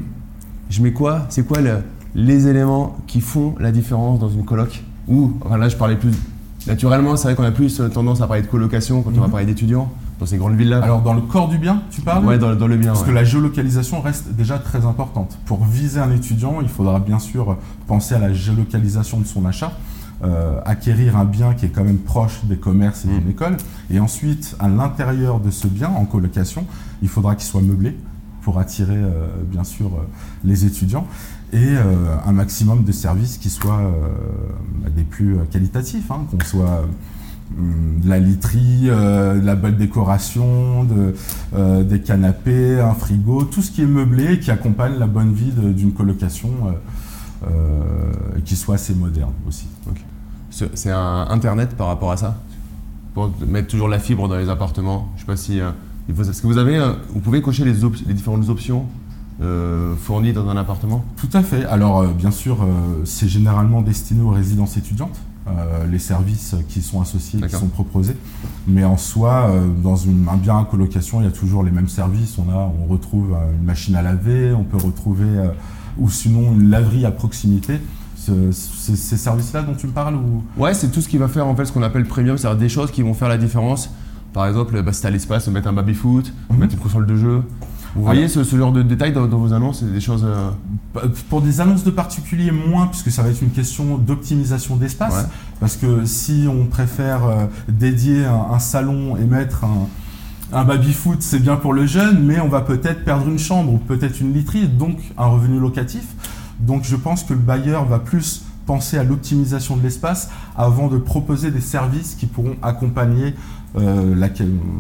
Je 0.70 0.82
mets 0.82 0.94
quoi? 0.94 1.26
C'est 1.30 1.46
quoi 1.46 1.60
les 2.16 2.48
éléments 2.48 2.98
qui 3.08 3.22
font 3.22 3.56
la 3.60 3.72
différence 3.72 4.20
dans 4.20 4.30
une 4.30 4.46
coloc? 4.46 4.84
Ou, 5.08 5.34
enfin 5.46 5.58
là 5.58 5.70
je 5.70 5.76
parlais 5.76 5.96
plus 5.96 6.12
naturellement, 6.66 7.16
c'est 7.16 7.28
vrai 7.28 7.36
qu'on 7.36 7.44
a 7.44 7.52
plus 7.52 7.80
tendance 7.94 8.22
à 8.22 8.28
parler 8.28 8.42
de 8.42 8.48
colocation 8.48 9.04
quand 9.04 9.12
on 9.12 9.20
va 9.20 9.26
mhm. 9.26 9.32
parler 9.32 9.46
d'étudiants 9.46 9.92
dans 10.20 10.26
ces 10.26 10.38
grandes 10.38 10.56
villes-là. 10.56 10.80
Alors 10.82 11.02
dans 11.02 11.14
le 11.14 11.22
corps 11.22 11.50
du 11.50 11.58
bien, 11.58 11.84
tu 11.92 12.02
parles? 12.02 12.26
Oui, 12.26 12.40
dans, 12.40 12.50
le 12.50 12.78
bien. 12.78 12.94
Parce 12.94 13.04
que 13.04 13.12
la 13.12 13.26
géolocalisation 13.26 14.02
reste 14.02 14.30
déjà 14.34 14.58
très 14.58 14.86
importante. 14.86 15.38
Pour 15.46 15.66
viser 15.66 16.00
un 16.00 16.12
étudiant, 16.12 16.60
il 16.62 16.70
faudra 16.70 17.00
bien 17.00 17.20
sûr 17.20 17.58
penser 17.86 18.16
à 18.16 18.20
la 18.20 18.34
géolocalisation 18.34 19.20
de 19.20 19.26
son 19.26 19.46
achat. 19.46 19.74
Euh, 20.24 20.62
acquérir 20.64 21.18
un 21.18 21.26
bien 21.26 21.54
qui 21.54 21.66
est 21.66 21.70
quand 21.70 21.84
même 21.84 21.98
proche 21.98 22.46
des 22.46 22.56
commerces 22.56 23.04
et 23.04 23.10
d'une 23.10 23.26
mm. 23.26 23.32
école. 23.32 23.58
Et 23.90 24.00
ensuite, 24.00 24.56
à 24.60 24.70
l'intérieur 24.70 25.42
de 25.42 25.52
ce 25.52 25.68
bien, 25.68 25.90
en 25.90 26.06
colocation, 26.06 26.66
il 27.02 27.10
faudra 27.10 27.36
qu'il 27.36 27.44
soit 27.44 27.62
meublé 27.62 27.98
pour 28.42 28.58
attirer 28.58 28.96
euh, 28.96 29.28
bien 29.46 29.66
sûr 29.66 29.88
euh, 29.88 30.08
les 30.46 30.64
étudiants 30.64 31.06
et 31.52 31.76
un 32.26 32.32
maximum 32.34 32.84
de 32.84 32.92
services 32.92 33.38
qui 33.38 33.50
soient 33.50 33.80
des 34.94 35.04
plus 35.04 35.38
qualitatifs, 35.52 36.12
hein, 36.12 36.26
qu'on 36.30 36.44
soit 36.44 36.86
hum, 37.58 38.02
de 38.04 38.10
la 38.10 38.20
literie, 38.20 38.88
de 38.88 39.46
la 39.46 39.56
belle 39.56 39.78
décoration, 39.78 40.84
de, 40.84 41.14
des 41.84 42.02
canapés, 42.02 42.82
un 42.82 42.94
frigo, 42.94 43.44
tout 43.44 43.62
ce 43.62 43.72
qui 43.72 43.84
est 43.84 43.88
meublé 43.88 44.34
et 44.34 44.40
qui 44.40 44.52
accompagne 44.52 44.98
la 44.98 45.08
bonne 45.08 45.32
vie 45.32 45.52
d'une 45.52 45.94
colocation 45.94 46.50
qui 48.44 48.56
soit 48.56 48.76
assez 48.76 48.94
moderne 48.94 49.34
aussi. 49.48 49.68
C'est 50.74 50.92
un 50.92 51.28
Internet 51.30 51.76
par 51.76 51.88
rapport 51.88 52.12
à 52.12 52.18
ça? 52.18 52.38
Pour 53.14 53.32
mettre 53.48 53.68
toujours 53.68 53.88
la 53.88 54.00
fibre 54.00 54.28
dans 54.28 54.38
les 54.38 54.50
appartements 54.50 55.10
Je 55.16 55.22
sais 55.22 55.26
pas 55.26 55.38
si. 55.38 55.60
Euh, 55.60 55.72
est-ce 56.10 56.42
que 56.42 56.48
vous 56.48 56.58
avez. 56.58 56.78
Euh, 56.78 56.94
vous 57.14 57.20
pouvez 57.20 57.42
cocher 57.42 57.64
les, 57.64 57.74
les 58.08 58.14
différentes 58.14 58.48
options 58.50 58.86
euh, 59.42 59.96
fournies 59.96 60.34
dans 60.34 60.48
un 60.50 60.58
appartement? 60.58 61.04
Tout 61.18 61.30
à 61.34 61.42
fait. 61.42 61.66
Alors, 61.66 62.06
bien 62.08 62.32
sûr, 62.32 62.58
c'est 63.06 63.28
généralement 63.28 63.82
destiné 63.82 64.22
aux 64.22 64.32
résidences 64.32 64.78
étudiantes. 64.78 65.18
les 65.90 66.00
services 66.00 66.56
qui 66.68 66.82
sont 66.82 67.02
associés, 67.02 67.40
qui 67.40 67.56
sont 67.56 67.68
proposés. 67.68 68.18
Mais 68.68 68.84
en 68.84 68.98
soi, 68.98 69.50
dans 69.84 70.08
un 70.08 70.38
bien 70.38 70.60
à 70.60 70.66
colocation, 70.66 71.22
il 71.22 71.26
y 71.26 71.28
a 71.28 71.32
toujours 71.32 71.64
les 71.64 71.72
mêmes 71.72 71.88
services. 71.88 72.38
On, 72.38 72.50
a, 72.52 72.72
on 72.82 72.92
retrouve 72.92 73.36
une 73.58 73.66
machine 73.66 73.96
à 73.96 74.02
laver, 74.02 74.54
on 74.54 74.64
peut 74.64 74.78
retrouver, 74.78 75.28
ou 75.98 76.10
sinon 76.10 76.54
une 76.54 76.70
laverie 76.70 77.06
à 77.06 77.12
proximité 77.12 77.80
ces 78.52 79.18
services-là 79.18 79.62
dont 79.62 79.74
tu 79.74 79.88
me 79.88 79.92
parles 79.92 80.16
ou... 80.16 80.44
Ouais, 80.58 80.74
c'est 80.74 80.90
tout 80.90 81.02
ce 81.02 81.08
qui 81.08 81.18
va 81.18 81.28
faire 81.28 81.48
en 81.48 81.56
fait 81.56 81.66
ce 81.66 81.72
qu'on 81.72 81.84
appelle 81.84 82.06
premium, 82.06 82.38
c'est-à-dire 82.38 82.60
des 82.60 82.70
choses 82.70 82.92
qui 82.92 83.02
vont 83.02 83.14
faire 83.14 83.30
la 83.30 83.38
différence. 83.38 83.90
Par 84.34 84.48
exemple, 84.48 84.82
bah, 84.82 84.92
si 84.94 85.02
tu 85.02 85.08
as 85.08 85.12
l'espace, 85.12 85.48
mettre 85.48 85.68
un 85.68 85.74
baby-foot, 85.74 86.34
mhm. 86.50 86.58
mettre 86.58 86.74
une 86.74 86.80
console 86.80 87.06
de 87.06 87.16
jeu. 87.16 87.44
Vous 87.96 88.04
voyez 88.04 88.28
ce, 88.28 88.44
genre 88.44 88.74
de 88.74 88.82
détails 88.82 89.14
dans, 89.14 89.26
vos 89.26 89.54
annonces 89.54 89.80
C'est 89.80 89.94
des 89.94 90.02
choses. 90.02 90.26
Euh, 90.26 90.50
bah, 90.94 91.04
pour 91.30 91.42
des 91.42 91.62
annonces 91.62 91.86
de 91.86 91.92
particuliers, 91.92 92.52
moins, 92.52 92.88
puisque 92.88 93.10
ça 93.10 93.24
va 93.24 93.30
être 93.30 93.42
une 93.42 93.52
question 93.52 93.98
d'optimisation 93.98 94.76
d'espace. 94.76 95.30
Parce 95.62 95.78
que 95.78 96.04
si 96.04 96.46
on 96.50 96.66
préfère 96.66 97.26
euh, 97.26 97.46
dédier 97.70 98.26
un, 98.26 98.60
salon 98.60 99.16
et 99.16 99.24
mettre 99.24 99.64
un, 99.64 99.88
un 100.54 100.64
baby-foot, 100.64 101.22
c'est 101.22 101.40
bien 101.40 101.56
pour 101.56 101.74
le 101.74 101.86
jeune, 101.86 102.24
mais 102.24 102.40
on 102.40 102.48
va 102.48 102.62
peut-être 102.62 103.04
perdre 103.04 103.28
une 103.28 103.40
chambre 103.40 103.74
ou 103.74 103.78
peut-être 103.78 104.22
une 104.22 104.34
literie, 104.34 104.68
donc 104.68 104.98
un 105.18 105.26
revenu 105.26 105.60
locatif. 105.60 106.06
Donc 106.60 106.84
je 106.84 106.96
pense 106.96 107.24
que 107.24 107.34
le 107.34 107.40
bailleur 107.40 107.86
va 107.86 108.00
plus 108.00 108.44
penser 108.66 108.98
à 108.98 109.04
l'optimisation 109.04 109.78
de 109.78 109.84
l'espace 109.84 110.30
avant 110.56 110.88
de 110.88 110.98
proposer 110.98 111.52
des 111.52 111.62
services 111.62 112.16
qui 112.16 112.26
pourront 112.26 112.56
accompagner 112.62 113.36
euh, 113.78 114.16
la, 114.16 114.28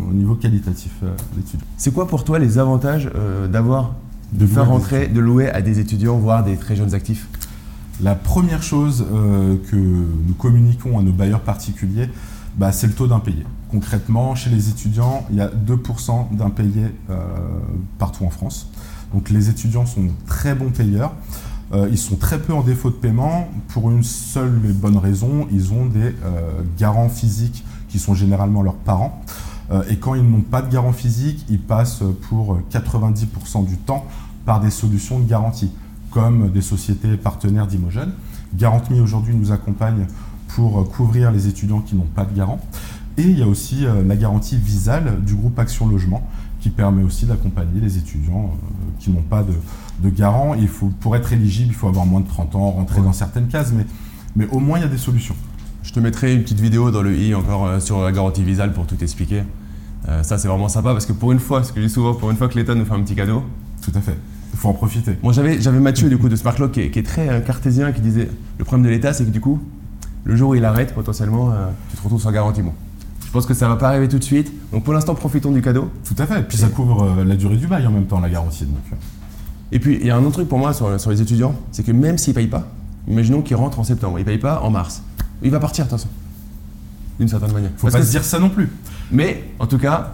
au 0.10 0.14
niveau 0.14 0.36
qualitatif 0.36 0.92
euh, 1.04 1.12
l'étude. 1.36 1.60
C'est 1.78 1.94
quoi 1.94 2.08
pour 2.08 2.24
toi 2.24 2.40
les 2.40 2.58
avantages 2.58 3.10
euh, 3.16 3.48
d'avoir 3.48 3.94
de, 4.32 4.48
faire 4.48 4.68
rentrer, 4.68 5.08
de 5.08 5.20
louer 5.20 5.50
à 5.50 5.62
des 5.62 5.80
étudiants, 5.80 6.18
voire 6.18 6.44
des 6.44 6.58
très 6.58 6.76
jeunes 6.76 6.94
actifs? 6.94 7.28
La 8.02 8.16
première 8.16 8.62
chose 8.62 9.06
que 9.72 9.76
nous 9.78 10.34
communiquons 10.38 11.00
à 11.00 11.02
nos 11.02 11.14
bailleurs 11.14 11.40
particuliers, 11.40 12.10
bah, 12.58 12.74
c'est 12.74 12.88
le 12.88 12.94
taux 12.94 13.08
d'impayé. 13.08 13.46
Concrètement, 13.72 14.36
chez 14.36 14.50
les 14.50 14.70
étudiants, 14.70 15.26
il 15.30 15.38
y 15.38 15.42
a 15.42 15.48
2% 15.50 16.36
d'impayés 16.36 16.94
partout 17.98 18.26
en 18.26 18.30
France. 18.30 18.70
Donc 19.14 19.30
les 19.30 19.50
étudiants 19.50 19.86
sont 19.86 20.08
très 20.28 20.56
bons 20.56 20.70
payeurs. 20.70 21.14
Euh, 21.74 21.88
ils 21.90 21.98
sont 21.98 22.16
très 22.16 22.40
peu 22.40 22.54
en 22.54 22.62
défaut 22.62 22.90
de 22.90 22.96
paiement 22.96 23.48
pour 23.70 23.90
une 23.90 24.04
seule 24.04 24.62
et 24.66 24.74
bonne 24.74 24.98
raison, 24.98 25.48
ils 25.52 25.74
ont 25.74 25.86
des 25.86 26.14
euh, 26.24 26.62
garants 26.78 27.10
physiques 27.10 27.64
qui 27.90 27.98
sont 27.98 28.14
généralement 28.14 28.62
leurs 28.62 28.76
parents. 28.76 29.22
Euh, 29.72 29.84
et 29.90 29.98
quand 29.98 30.14
ils 30.14 30.24
n'ont 30.24 30.42
pas 30.42 30.62
de 30.62 30.72
garant 30.72 30.94
physique, 30.94 31.44
ils 31.50 31.60
passent 31.60 32.04
pour 32.30 32.60
90% 32.72 33.66
du 33.66 33.78
temps 33.78 34.06
par 34.46 34.60
des 34.60 34.70
solutions 34.70 35.20
de 35.20 35.28
garantie, 35.28 35.72
comme 36.12 36.52
des 36.52 36.62
sociétés 36.62 37.18
partenaires 37.18 37.66
d'Imogen. 37.66 38.12
Garantmi 38.54 39.00
aujourd'hui 39.00 39.36
nous 39.36 39.52
accompagne 39.52 40.06
pour 40.50 40.88
couvrir 40.90 41.32
les 41.32 41.48
étudiants 41.48 41.82
qui 41.82 41.96
n'ont 41.96 42.04
pas 42.04 42.26
de 42.26 42.36
garant. 42.36 42.60
Et 43.18 43.24
il 43.24 43.40
y 43.40 43.44
a 43.44 43.48
aussi 43.48 43.86
la 44.08 44.16
garantie 44.16 44.58
Visal 44.58 45.24
du 45.26 45.36
groupe 45.36 45.58
Action 45.58 45.88
Logement 45.88 46.28
qui 46.60 46.70
permet 46.70 47.04
aussi 47.04 47.26
d'accompagner 47.26 47.80
les 47.80 47.98
étudiants 47.98 48.58
qui 49.00 49.10
n'ont 49.10 49.22
pas 49.22 49.44
de, 49.44 49.54
de 50.04 50.10
garant. 50.10 50.54
il 50.54 50.68
faut, 50.68 50.92
pour 51.00 51.16
être 51.16 51.32
éligible, 51.32 51.70
il 51.70 51.76
faut 51.76 51.88
avoir 51.88 52.06
moins 52.06 52.20
de 52.20 52.28
30 52.28 52.56
ans, 52.56 52.72
rentrer 52.72 53.02
dans 53.02 53.14
certaines 53.14 53.48
cases, 53.48 53.72
mais, 53.72 53.86
mais 54.36 54.48
au 54.52 54.60
moins 54.60 54.80
il 54.80 54.82
y 54.82 54.86
a 54.86 54.90
des 54.90 54.98
solutions. 54.98 55.36
Je 55.84 55.94
te 55.94 56.00
mettrai 56.00 56.34
une 56.34 56.42
petite 56.42 56.60
vidéo 56.60 56.92
dans 56.92 57.02
le 57.02 57.16
i 57.16 57.34
encore 57.36 57.68
euh, 57.68 57.80
sur 57.80 58.02
la 58.02 58.12
garantie 58.12 58.44
visale 58.44 58.74
pour 58.74 58.86
tout 58.86 59.02
expliquer. 59.02 59.44
Euh, 60.08 60.24
ça, 60.24 60.38
c'est 60.38 60.48
vraiment 60.48 60.70
sympa 60.70 60.92
parce 60.92 61.06
que 61.06 61.14
pour 61.14 61.32
une 61.32 61.40
fois, 61.40 61.64
ce 61.64 61.72
que 61.72 61.82
je 61.82 61.88
dis 61.88 61.92
souvent, 61.92 62.14
pour 62.14 62.30
une 62.32 62.38
fois 62.38 62.48
que 62.48 62.56
l'État 62.56 62.76
nous 62.76 62.86
fait 62.86 62.94
un 62.94 63.02
petit 63.02 63.16
cadeau. 63.16 63.44
Tout 63.82 63.92
à 63.96 64.02
fait. 64.02 64.18
Il 64.54 64.60
faut 64.60 64.70
en 64.70 64.74
profiter. 64.74 65.18
Moi, 65.22 65.34
j'avais, 65.34 65.62
j'avais 65.62 65.80
Mathieu 65.80 66.10
du 66.10 66.18
coup 66.18 66.30
de 66.30 66.36
Smartlock 66.36 66.72
qui 66.72 66.82
est, 66.82 66.90
qui 66.92 67.00
est 67.00 67.04
très 67.04 67.30
euh, 67.30 67.40
cartésien 67.40 67.92
qui 67.92 68.02
disait 68.02 68.30
le 68.58 68.66
problème 68.66 68.86
de 68.86 68.90
l'État, 68.90 69.14
c'est 69.14 69.26
que 69.26 69.30
du 69.30 69.42
coup, 69.42 69.60
le 70.24 70.36
jour 70.36 70.52
où 70.52 70.56
il 70.56 70.66
arrête, 70.66 70.94
potentiellement, 70.94 71.52
euh, 71.52 71.68
tu 71.90 71.98
te 71.98 72.02
retrouves 72.02 72.22
sans 72.22 72.32
garantie. 72.32 72.62
Bon. 72.62 72.74
Je 73.36 73.40
pense 73.42 73.48
que 73.48 73.54
ça 73.54 73.68
va 73.68 73.76
pas 73.76 73.90
arriver 73.90 74.08
tout 74.08 74.18
de 74.18 74.24
suite. 74.24 74.50
Donc 74.72 74.86
pour 74.86 74.94
l'instant, 74.94 75.14
profitons 75.14 75.52
du 75.52 75.62
cadeau. 75.62 75.92
Tout 76.06 76.16
à 76.20 76.26
fait. 76.26 76.40
Et 76.40 76.44
puis 76.44 76.56
ça 76.58 76.70
couvre 76.70 77.04
euh, 77.20 77.26
la 77.26 77.36
durée 77.36 77.58
du 77.58 77.68
bail 77.68 77.86
en 77.86 77.92
même 77.92 78.06
temps, 78.06 78.22
la 78.22 78.30
garantie. 78.30 78.64
Donc, 78.64 78.78
euh, 78.94 78.96
Et 79.74 79.80
puis, 79.80 79.98
il 80.00 80.08
y 80.08 80.10
a 80.10 80.16
un 80.16 80.22
autre 80.24 80.36
truc 80.36 80.48
pour 80.48 80.58
moi 80.58 80.72
sur, 80.74 80.98
sur 81.02 81.12
les 81.12 81.22
étudiants, 81.22 81.54
c'est 81.74 81.84
que 81.84 81.92
même 81.92 82.18
s'ils 82.18 82.34
payent 82.34 82.48
pas, 82.48 82.66
imaginons 83.10 83.42
qu'ils 83.42 83.58
rentrent 83.58 83.78
en 83.82 83.84
septembre, 83.84 84.20
ils 84.20 84.24
payent 84.24 84.38
pas 84.38 84.62
en 84.62 84.70
mars, 84.70 85.04
il 85.44 85.52
va 85.52 85.60
partir 85.60 85.84
de 85.84 85.90
toute 85.90 86.00
façon. 86.00 86.10
D'une 87.20 87.28
certaine 87.28 87.52
manière. 87.52 87.72
faut 87.76 87.88
Parce 87.88 87.96
pas 87.96 88.00
que 88.00 88.06
se 88.06 88.12
dire 88.12 88.24
ça 88.24 88.40
non 88.40 88.48
plus. 88.48 88.70
Mais 89.12 89.44
en 89.60 89.68
tout 89.68 89.80
cas, 89.80 90.14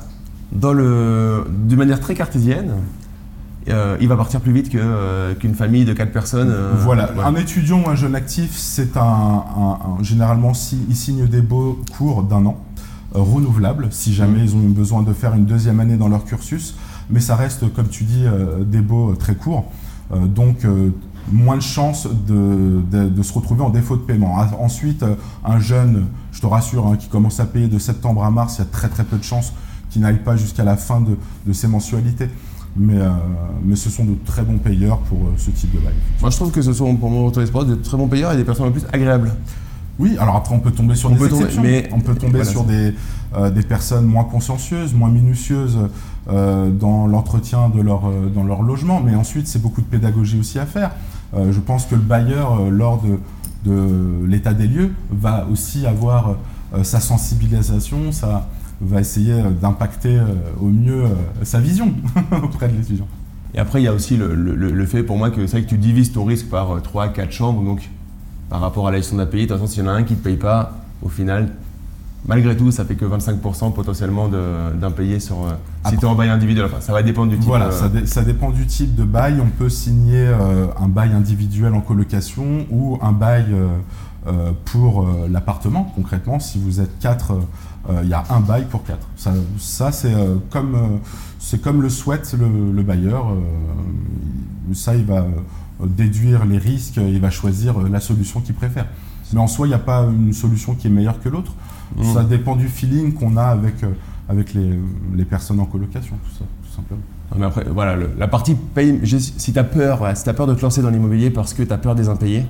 dans 0.52 0.74
le, 0.74 1.46
d'une 1.68 1.78
manière 1.78 2.00
très 2.00 2.16
cartésienne, 2.16 2.72
euh, 3.70 3.98
il 4.02 4.08
va 4.08 4.18
partir 4.18 4.42
plus 4.42 4.52
vite 4.52 4.70
que, 4.70 4.80
euh, 4.82 5.36
qu'une 5.36 5.54
famille 5.54 5.86
de 5.86 5.94
quatre 5.94 6.12
personnes. 6.12 6.50
euh, 6.50 6.74
voilà. 6.80 7.12
Un 7.24 7.36
étudiant 7.36 7.84
ou 7.86 7.88
un 7.88 7.96
jeune 7.96 8.16
actif, 8.16 8.50
c'est 8.56 8.98
un, 8.98 9.02
un- 9.02 10.00
un- 10.00 10.04
généralement 10.04 10.56
si, 10.56 10.80
ils 10.90 10.96
signent 10.96 11.28
des 11.28 11.42
beaux 11.44 11.80
cours 11.96 12.24
d'un 12.24 12.44
an, 12.48 12.58
renouvelables, 13.14 13.88
si 13.92 14.14
jamais 14.14 14.40
ils 14.44 14.56
ont 14.56 14.60
besoin 14.70 15.04
de 15.04 15.14
faire 15.14 15.34
une 15.34 15.46
deuxième 15.46 15.80
année 15.80 15.98
dans 15.98 16.08
leur 16.08 16.24
cursus. 16.26 16.76
Mais 17.10 17.20
ça 17.20 17.36
reste, 17.36 17.72
comme 17.74 17.88
tu 17.90 18.04
dis, 18.06 18.24
euh, 18.26 18.64
des 18.64 18.80
beaux 18.82 19.12
euh, 19.12 19.16
très 19.16 19.36
courts. 19.36 19.66
Euh, 20.14 20.26
donc 20.28 20.66
moins 21.32 21.56
de 21.58 21.62
chances 21.62 22.08
de, 22.28 22.82
de- 22.92 23.22
se 23.24 23.32
retrouver 23.34 23.62
en 23.64 23.70
défaut 23.70 23.96
de 23.96 24.02
paiement. 24.02 24.36
Ah, 24.38 24.50
Ensuite, 24.60 25.06
un 25.46 25.60
jeune, 25.60 26.06
je 26.32 26.42
te 26.42 26.48
rassure, 26.48 26.88
hein, 26.88 26.98
qui 26.98 27.08
commence 27.08 27.40
à 27.40 27.46
payer 27.46 27.68
de 27.68 27.78
septembre 27.80 28.24
à 28.24 28.32
mars, 28.32 28.56
il 28.58 28.60
y 28.60 28.62
a 28.64 28.66
très 28.66 28.90
très 28.90 29.04
peu 29.04 29.18
de 29.18 29.24
chances 29.24 29.54
qu'il 29.90 30.02
n'aille 30.02 30.24
pas 30.24 30.36
jusqu'à 30.36 30.64
la 30.64 30.76
fin 30.78 31.00
de, 31.02 31.16
de 31.46 31.54
ses 31.54 31.68
mensualités. 31.68 32.28
Mais, 32.78 32.98
mais 33.66 33.76
ce 33.76 33.90
sont 33.90 34.06
de 34.06 34.16
très 34.26 34.44
bons 34.44 34.58
payeurs 34.58 34.98
pour 35.00 35.20
ce 35.38 35.52
type 35.52 35.72
de 35.76 35.80
bail. 35.80 35.94
Moi, 36.22 36.30
je 36.30 36.38
trouve 36.38 36.52
que 36.52 36.62
ce 36.62 36.72
sont 36.72 36.96
pour 36.96 37.10
mon 37.10 37.32
sport 37.46 37.66
de 37.66 37.76
très 37.76 37.98
bons 37.98 38.08
payeurs 38.08 38.32
et 38.32 38.38
des 38.38 38.46
personnes 38.46 38.68
en 38.68 38.72
plus 38.72 38.86
agréables. 38.94 39.32
Oui, 40.00 40.16
alors 40.20 40.36
après 40.38 40.56
on 40.56 40.60
peut 40.60 40.72
tomber 40.72 40.96
sur 40.96 41.10
On 41.10 41.14
des 41.14 41.20
peut 41.20 41.30
tomber, 41.30 41.46
mais- 41.62 41.90
on 41.92 42.00
peut 42.00 42.16
tomber 42.16 42.40
voilà, 42.40 42.50
sur 42.52 42.64
des, 42.64 42.94
euh, 43.36 43.50
des 43.52 43.62
personnes 43.62 44.06
moins 44.06 44.24
consciencieuses, 44.24 44.94
moins 44.94 45.10
minutieuses 45.10 45.78
euh, 46.30 46.70
dans 46.72 47.08
l'entretien 47.08 47.70
de 47.70 47.82
leur, 47.82 48.08
euh, 48.08 48.28
dans 48.34 48.44
leur 48.44 48.62
logement, 48.64 49.02
mais 49.04 49.16
ensuite 49.16 49.48
c'est 49.48 49.62
beaucoup 49.62 49.82
de 49.82 49.86
pédagogie 49.88 50.40
aussi 50.40 50.58
à 50.60 50.66
faire. 50.66 50.92
Euh, 51.36 51.52
je 51.52 51.60
pense 51.60 51.86
que 51.86 51.96
le 51.96 52.02
bailleur, 52.02 52.60
euh, 52.62 52.70
lors 52.70 53.02
de, 53.02 53.20
de 53.70 54.26
l'état 54.28 54.54
des 54.54 54.68
lieux, 54.68 54.92
va 55.12 55.46
aussi 55.52 55.86
avoir 55.86 56.36
euh, 56.74 56.84
sa 56.84 57.00
sensibilisation, 57.00 58.12
ça 58.12 58.48
va 58.82 59.00
essayer 59.02 59.36
d'impacter 59.62 60.18
euh, 60.18 60.26
au 60.60 60.68
mieux 60.68 61.04
euh, 61.04 61.08
sa 61.44 61.60
vision 61.60 61.94
auprès 62.44 62.68
de 62.70 62.78
l'étudiant. 62.78 63.08
Et 63.54 63.60
après, 63.60 63.82
il 63.82 63.86
y 63.86 63.88
a 63.88 63.94
aussi 63.94 64.16
le, 64.18 64.34
le- 64.34 64.56
le 64.56 64.86
fait 64.86 65.04
pour 65.04 65.18
moi 65.18 65.30
que 65.30 65.46
c'est 65.46 65.58
vrai 65.58 65.64
que 65.64 65.70
tu 65.70 65.78
divises 65.78 66.12
ton 66.14 66.24
risque 66.26 66.48
par 66.50 66.82
3 66.82 67.10
4 67.10 67.32
chambres, 67.32 67.62
donc 67.64 67.90
par 68.52 68.60
rapport 68.60 68.86
à 68.90 68.92
la 68.92 68.98
gestion 68.98 69.16
pays, 69.26 69.44
de 69.44 69.48
toute 69.48 69.58
façon, 69.58 69.66
s'il 69.72 69.82
y 69.84 69.88
en 69.88 69.90
a 69.90 69.94
un 69.94 70.04
qui 70.04 70.12
ne 70.14 70.20
paye 70.20 70.36
pas, 70.36 70.74
au 71.02 71.08
final, 71.08 71.48
malgré 72.28 72.56
tout, 72.58 72.70
ça 72.70 72.84
fait 72.84 72.96
que 72.96 73.06
25% 73.06 73.72
potentiellement 73.74 74.28
d'impayés 74.80 75.22
sur. 75.22 75.38
euh, 75.46 75.52
si 75.90 75.96
tu 75.98 76.04
es 76.06 76.08
en 76.08 76.16
bail 76.16 76.30
individuel, 76.30 76.66
enfin, 76.66 76.82
ça 76.82 76.92
va 76.92 77.02
dépendre 77.02 77.32
du 77.32 77.38
type. 77.38 77.48
Voilà, 77.48 77.68
euh, 77.68 77.72
ça, 77.72 77.88
dé- 77.88 78.06
ça 78.06 78.24
dépend 78.24 78.50
du 78.52 78.68
type 78.68 78.94
de 78.94 79.06
bail. 79.06 79.40
On 79.42 79.48
peut 79.48 79.70
signer 79.70 80.28
euh, 80.28 80.68
un 80.78 80.90
bail 80.90 81.14
individuel 81.14 81.74
en 81.74 81.80
colocation 81.80 82.66
ou 82.70 83.00
un 83.02 83.14
bail 83.14 83.46
euh, 84.28 84.52
pour 84.66 85.08
l'appartement. 85.30 85.90
Concrètement, 85.96 86.42
si 86.42 86.60
vous 86.60 86.82
êtes 86.82 87.00
quatre, 87.00 87.32
euh, 87.90 88.02
il 88.04 88.10
y 88.10 88.14
a 88.14 88.26
un 88.32 88.42
bail 88.42 88.66
pour 88.70 88.84
quatre. 88.84 89.08
Ça, 89.16 89.32
ça, 89.58 89.94
c'est 89.94 90.14
comme, 90.50 91.00
comme 91.64 91.82
le 91.82 91.90
souhaite 91.90 92.36
le, 92.38 92.74
le 92.74 92.84
bailleur. 92.84 93.28
ça, 94.74 94.94
il 94.94 95.06
va 95.06 95.26
déduire 95.86 96.46
les 96.46 96.58
risques, 96.58 96.98
il 96.98 97.20
va 97.20 97.30
choisir 97.30 97.80
euh, 97.80 97.90
la 97.90 98.00
solution 98.00 98.40
qu'il 98.42 98.56
préfère. 98.56 98.86
Mais 99.34 99.40
en 99.40 99.48
soi, 99.48 99.66
il 99.68 99.70
n'y 99.70 99.76
a 99.76 99.80
pas 99.80 100.04
une 100.04 100.34
solution 100.34 100.76
qui 100.76 100.88
est 100.88 100.90
meilleure 100.90 101.20
que 101.22 101.30
l'autre. 101.30 101.54
Ça 102.14 102.24
dépend 102.24 102.56
du 102.56 102.68
feeling 102.68 103.14
qu'on 103.14 103.36
a 103.38 103.44
avec, 103.44 103.84
euh, 103.84 103.88
avec 104.30 104.54
les, 104.54 104.80
les 105.16 105.26
personnes 105.26 105.60
en 105.60 105.66
colocation, 105.66 106.16
tout 106.24 106.38
ça, 106.38 106.46
tout 106.64 106.74
simplement. 106.76 107.02
Non, 107.34 107.38
mais 107.40 107.46
après, 107.46 107.66
voilà, 107.70 107.96
le- 107.96 108.12
la 108.18 108.28
partie 108.28 108.56
paye, 108.56 109.00
si 109.20 109.54
tu 109.54 109.60
as 109.60 109.64
peur, 109.64 109.98
voilà, 109.98 110.16
si 110.16 110.24
tu 110.24 110.34
peur 110.34 110.48
de 110.48 110.54
te 110.54 110.62
lancer 110.62 110.82
dans 110.82 110.90
l'immobilier 110.90 111.30
parce 111.30 111.54
que 111.54 111.64
tu 111.64 111.72
as 111.74 111.78
peur 111.78 111.96
des 111.96 112.08
impayés, 112.10 112.46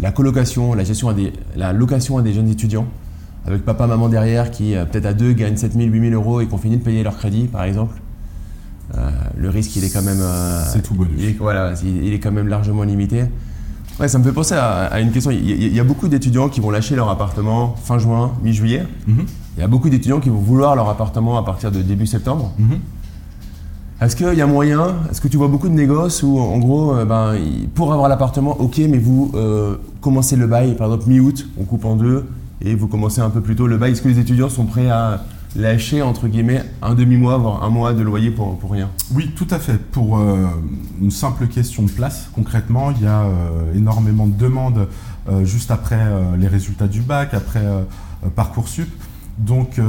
la 0.00 0.12
colocation, 0.12 0.74
la 0.74 0.84
gestion 0.84 1.08
à 1.08 1.14
des, 1.14 1.32
la 1.56 1.72
location 1.72 2.18
à 2.18 2.22
des 2.22 2.32
jeunes 2.32 2.48
étudiants, 2.48 2.86
avec 3.46 3.64
papa, 3.64 3.86
maman 3.86 4.08
derrière 4.08 4.50
qui, 4.50 4.74
euh, 4.74 4.84
peut-être 4.84 5.06
à 5.06 5.12
deux, 5.14 5.32
gagnent 5.32 5.56
7000, 5.56 5.92
8000 5.92 6.14
euros 6.14 6.40
et 6.40 6.46
qui 6.46 6.54
ont 6.54 6.58
fini 6.58 6.76
de 6.76 6.82
payer 6.82 7.02
leur 7.02 7.16
crédit, 7.16 7.44
par 7.46 7.64
exemple, 7.64 7.94
euh, 7.96 8.00
le 9.36 9.48
risque, 9.48 9.74
il 9.76 9.84
est 9.84 9.90
quand 9.90 10.02
même. 10.02 10.20
euh, 10.20 10.62
C'est 10.72 10.82
tout 10.82 10.94
bonus. 10.94 11.12
il 11.18 11.24
est, 11.30 11.36
voilà, 11.38 11.72
il, 11.84 12.12
est 12.12 12.18
quand 12.20 12.32
même 12.32 12.48
largement 12.48 12.82
limité. 12.82 13.24
Ouais, 13.98 14.08
ça 14.08 14.18
me 14.18 14.24
fait 14.24 14.32
penser 14.32 14.54
à, 14.54 14.84
à 14.86 15.00
une 15.00 15.10
question. 15.12 15.30
Il 15.30 15.48
y, 15.48 15.52
a- 15.52 15.56
il 15.56 15.74
y 15.74 15.80
a 15.80 15.84
beaucoup 15.84 16.08
d'étudiants 16.08 16.48
qui 16.48 16.60
vont 16.60 16.70
lâcher 16.70 16.96
leur 16.96 17.08
appartement 17.10 17.74
fin 17.82 17.98
juin, 17.98 18.32
mi-juillet. 18.42 18.86
Mhm. 19.06 19.26
Il 19.56 19.60
y 19.60 19.62
a 19.64 19.68
beaucoup 19.68 19.90
d'étudiants 19.90 20.20
qui 20.20 20.30
vont 20.30 20.38
vouloir 20.38 20.74
leur 20.76 20.88
appartement 20.88 21.36
à 21.38 21.44
partir 21.44 21.70
de 21.70 21.82
début 21.82 22.06
septembre. 22.06 22.52
Mhm. 22.58 22.78
Est-ce 24.00 24.16
qu'il 24.16 24.32
y 24.32 24.40
a 24.40 24.46
moyen 24.46 24.94
Est-ce 25.10 25.20
que 25.20 25.28
tu 25.28 25.36
vois 25.36 25.48
beaucoup 25.48 25.68
de 25.68 25.74
négoces 25.74 26.22
où, 26.22 26.38
en 26.38 26.58
gros, 26.58 26.94
euh, 26.94 27.04
ben, 27.04 27.34
pour 27.74 27.92
avoir 27.92 28.08
l'appartement, 28.08 28.58
ok, 28.58 28.80
mais 28.88 28.96
vous 28.98 29.30
euh, 29.34 29.76
commencez 30.00 30.36
le 30.36 30.46
bail, 30.46 30.74
par 30.76 30.86
exemple 30.86 31.08
mi-août, 31.10 31.46
on 31.60 31.64
coupe 31.64 31.84
en 31.84 31.96
deux, 31.96 32.24
et 32.62 32.74
vous 32.74 32.86
commencez 32.88 33.20
un 33.20 33.28
peu 33.28 33.42
plus 33.42 33.56
tôt 33.56 33.66
le 33.66 33.76
bail. 33.76 33.92
Est-ce 33.92 34.00
que 34.00 34.08
les 34.08 34.18
étudiants 34.18 34.48
sont 34.48 34.64
prêts 34.64 34.88
à 34.88 35.24
lâcher, 35.56 36.02
entre 36.02 36.28
guillemets, 36.28 36.64
un 36.82 36.94
demi-mois, 36.94 37.38
voire 37.38 37.64
un 37.64 37.70
mois 37.70 37.92
de 37.92 38.02
loyer 38.02 38.30
pour, 38.30 38.58
pour 38.58 38.72
rien 38.72 38.90
Oui, 39.12 39.32
tout 39.34 39.46
à 39.50 39.58
fait. 39.58 39.78
Pour 39.78 40.18
euh, 40.18 40.46
une 41.00 41.10
simple 41.10 41.46
question 41.46 41.82
de 41.82 41.90
place, 41.90 42.30
concrètement, 42.34 42.92
il 42.92 43.02
y 43.02 43.06
a 43.06 43.22
euh, 43.22 43.74
énormément 43.74 44.26
de 44.26 44.36
demandes 44.36 44.88
euh, 45.28 45.44
juste 45.44 45.70
après 45.70 46.00
les 46.38 46.48
résultats 46.48 46.88
du 46.88 47.02
bac, 47.02 47.34
après 47.34 47.62
Parcoursup. 48.34 48.88
Donc, 49.38 49.80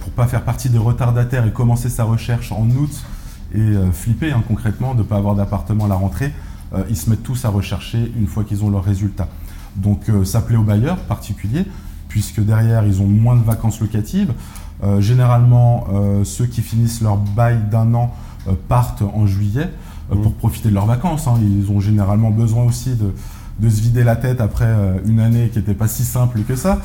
pour 0.00 0.10
pas 0.12 0.26
faire 0.26 0.42
partie 0.42 0.68
des 0.68 0.78
retardataires 0.78 1.46
et 1.46 1.52
commencer 1.52 1.88
sa 1.88 2.04
recherche 2.04 2.52
en 2.52 2.68
août 2.70 3.04
et 3.54 3.72
flipper 3.92 4.32
hein, 4.32 4.42
concrètement 4.46 4.94
de 4.94 4.98
ne 4.98 5.02
pas 5.02 5.16
avoir 5.16 5.34
d'appartement 5.34 5.86
à 5.86 5.88
la 5.88 5.94
rentrée, 5.94 6.32
ils 6.88 6.96
se 6.96 7.10
mettent 7.10 7.22
tous 7.22 7.44
à 7.44 7.48
rechercher 7.48 8.12
une 8.16 8.26
fois 8.26 8.44
qu'ils 8.44 8.64
ont 8.64 8.70
leurs 8.70 8.84
résultats. 8.84 9.28
Donc, 9.76 10.10
ça 10.24 10.40
plaît 10.40 10.56
aux 10.56 10.62
bailleurs 10.62 10.98
particuliers, 10.98 11.64
puisque 12.08 12.40
derrière, 12.40 12.86
ils 12.86 13.00
ont 13.02 13.06
moins 13.06 13.36
de 13.36 13.42
vacances 13.44 13.80
locatives. 13.80 14.32
Euh, 14.82 15.00
généralement, 15.00 15.84
euh, 15.92 16.24
ceux 16.24 16.46
qui 16.46 16.60
finissent 16.60 17.00
leur 17.02 17.16
bail 17.16 17.58
d'un 17.70 17.94
an 17.94 18.12
euh, 18.48 18.52
partent 18.68 19.02
en 19.02 19.26
juillet 19.26 19.70
Mhm. 20.10 20.22
pour 20.22 20.32
profiter 20.34 20.68
de 20.68 20.74
leurs 20.74 20.86
vacances. 20.86 21.26
hein. 21.28 21.34
Ils 21.40 21.70
ont 21.70 21.80
généralement 21.80 22.30
besoin 22.30 22.64
aussi 22.64 22.90
de, 22.96 23.14
de 23.60 23.68
se 23.70 23.80
vider 23.80 24.02
la 24.04 24.16
tête 24.16 24.40
après 24.40 24.66
une 25.06 25.20
année 25.20 25.48
qui 25.50 25.58
n'était 25.58 25.74
pas 25.74 25.88
si 25.88 26.04
simple 26.04 26.40
que 26.40 26.56
ça. 26.56 26.80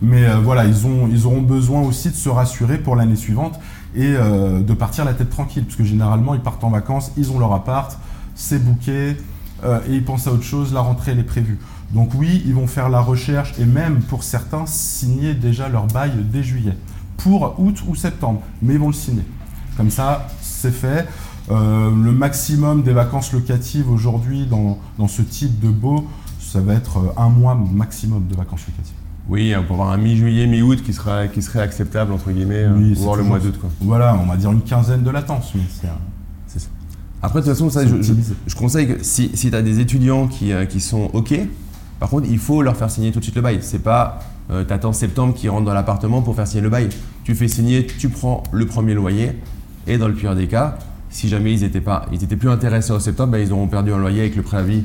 Mais 0.00 0.24
euh, 0.24 0.38
voilà, 0.42 0.64
ils, 0.64 0.86
ont, 0.86 1.06
ils 1.08 1.26
auront 1.26 1.42
besoin 1.42 1.82
aussi 1.82 2.08
de 2.10 2.14
se 2.16 2.28
rassurer 2.28 2.78
pour 2.78 2.96
l'année 2.96 3.14
suivante 3.16 3.60
et 3.94 4.14
euh, 4.16 4.60
de 4.62 4.72
partir 4.74 5.04
la 5.04 5.12
tête 5.12 5.30
tranquille, 5.30 5.64
parce 5.64 5.76
que 5.76 5.84
généralement, 5.84 6.34
ils 6.34 6.40
partent 6.40 6.64
en 6.64 6.70
vacances, 6.70 7.12
ils 7.16 7.30
ont 7.30 7.38
leur 7.38 7.52
appart, 7.52 7.96
c'est 8.34 8.60
euh, 8.88 9.78
et 9.88 9.94
ils 9.94 10.04
pensent 10.04 10.26
à 10.26 10.32
autre 10.32 10.42
chose, 10.42 10.72
la 10.72 10.80
rentrée, 10.80 11.12
elle 11.12 11.20
est 11.20 11.22
prévue. 11.24 11.58
Donc 11.92 12.10
oui, 12.14 12.42
ils 12.46 12.54
vont 12.54 12.66
faire 12.66 12.88
la 12.88 13.00
recherche 13.00 13.52
et 13.60 13.64
même 13.64 14.00
pour 14.00 14.24
certains 14.24 14.64
signer 14.66 15.34
déjà 15.34 15.68
leur 15.68 15.86
bail 15.86 16.10
dès 16.32 16.42
juillet, 16.42 16.76
pour 17.22 17.54
août 17.58 17.82
ou 17.88 17.94
septembre, 17.94 18.40
mais 18.62 18.74
ils 18.74 18.80
vont 18.80 18.88
le 18.88 18.92
signer. 18.92 19.22
Comme 19.76 19.90
ça, 19.90 20.26
c'est 20.40 20.72
fait. 20.72 21.06
Euh, 21.50 21.90
le 21.90 22.12
maximum 22.12 22.82
des 22.82 22.92
vacances 22.92 23.32
locatives 23.32 23.90
aujourd'hui 23.90 24.46
dans, 24.46 24.78
dans 24.98 25.08
ce 25.08 25.22
type 25.22 25.58
de 25.60 25.68
beau, 25.68 26.06
ça 26.38 26.60
va 26.60 26.74
être 26.74 26.98
euh, 26.98 27.20
un 27.20 27.28
mois 27.28 27.54
maximum 27.54 28.26
de 28.28 28.34
vacances 28.36 28.60
locatives. 28.68 28.94
Oui, 29.28 29.52
hein, 29.54 29.62
pour 29.66 29.76
avoir 29.76 29.90
un 29.92 29.96
mi-juillet, 29.98 30.46
mi-août 30.46 30.82
qui, 30.84 30.92
sera, 30.92 31.26
qui 31.28 31.42
serait 31.42 31.60
acceptable, 31.60 32.12
entre 32.12 32.30
guillemets, 32.30 32.66
Oui, 32.66 32.92
euh, 32.92 32.94
c'est 32.94 33.02
voire 33.02 33.16
le 33.16 33.22
mois 33.24 33.38
d'août. 33.38 33.54
Voilà, 33.80 34.16
on 34.22 34.26
va 34.26 34.36
dire 34.36 34.52
une 34.52 34.62
quinzaine 34.62 35.02
de 35.02 35.10
latence. 35.10 35.52
c'est 36.46 36.58
ça. 36.60 36.68
Après, 37.24 37.40
de 37.40 37.44
toute 37.44 37.54
façon, 37.54 37.70
ça, 37.70 37.82
je, 37.84 37.88
je- 37.90 37.94
optimisé. 37.94 38.34
je 38.48 38.56
conseille 38.56 38.88
que 38.88 39.02
si, 39.04 39.30
si 39.34 39.48
tu 39.50 39.56
as 39.56 39.62
des 39.62 39.78
étudiants 39.78 40.26
qui, 40.26 40.50
qui 40.68 40.80
sont 40.80 41.08
OK, 41.12 41.32
par 42.00 42.08
contre, 42.10 42.26
il 42.28 42.38
faut 42.38 42.62
leur 42.62 42.76
faire 42.76 42.90
signer 42.90 43.12
tout 43.12 43.20
de 43.20 43.24
suite 43.24 43.36
le 43.36 43.42
bail. 43.42 43.58
C'est 43.62 43.78
pas 43.78 44.18
euh, 44.52 44.64
tu 44.64 44.72
attends 44.72 44.92
septembre 44.92 45.34
qu'ils 45.34 45.50
rentrent 45.50 45.64
dans 45.64 45.74
l'appartement 45.74 46.22
pour 46.22 46.36
faire 46.36 46.46
signer 46.46 46.62
le 46.62 46.68
bail. 46.68 46.88
Tu 47.24 47.34
fais 47.34 47.48
signer, 47.48 47.86
tu 47.86 48.08
prends 48.08 48.42
le 48.52 48.66
premier 48.66 48.94
loyer, 48.94 49.32
et 49.86 49.98
dans 49.98 50.08
le 50.08 50.14
pire 50.14 50.34
des 50.34 50.46
cas, 50.46 50.78
si 51.10 51.28
jamais 51.28 51.52
ils 51.52 51.60
n'étaient 51.60 51.80
pas, 51.80 52.06
ils 52.12 52.22
étaient 52.22 52.36
plus 52.36 52.50
intéressés 52.50 52.92
au 52.92 53.00
septembre, 53.00 53.32
ben, 53.32 53.38
ils 53.38 53.52
auront 53.52 53.66
perdu 53.66 53.92
un 53.92 53.98
loyer 53.98 54.20
avec 54.20 54.36
le 54.36 54.42
préavis. 54.42 54.78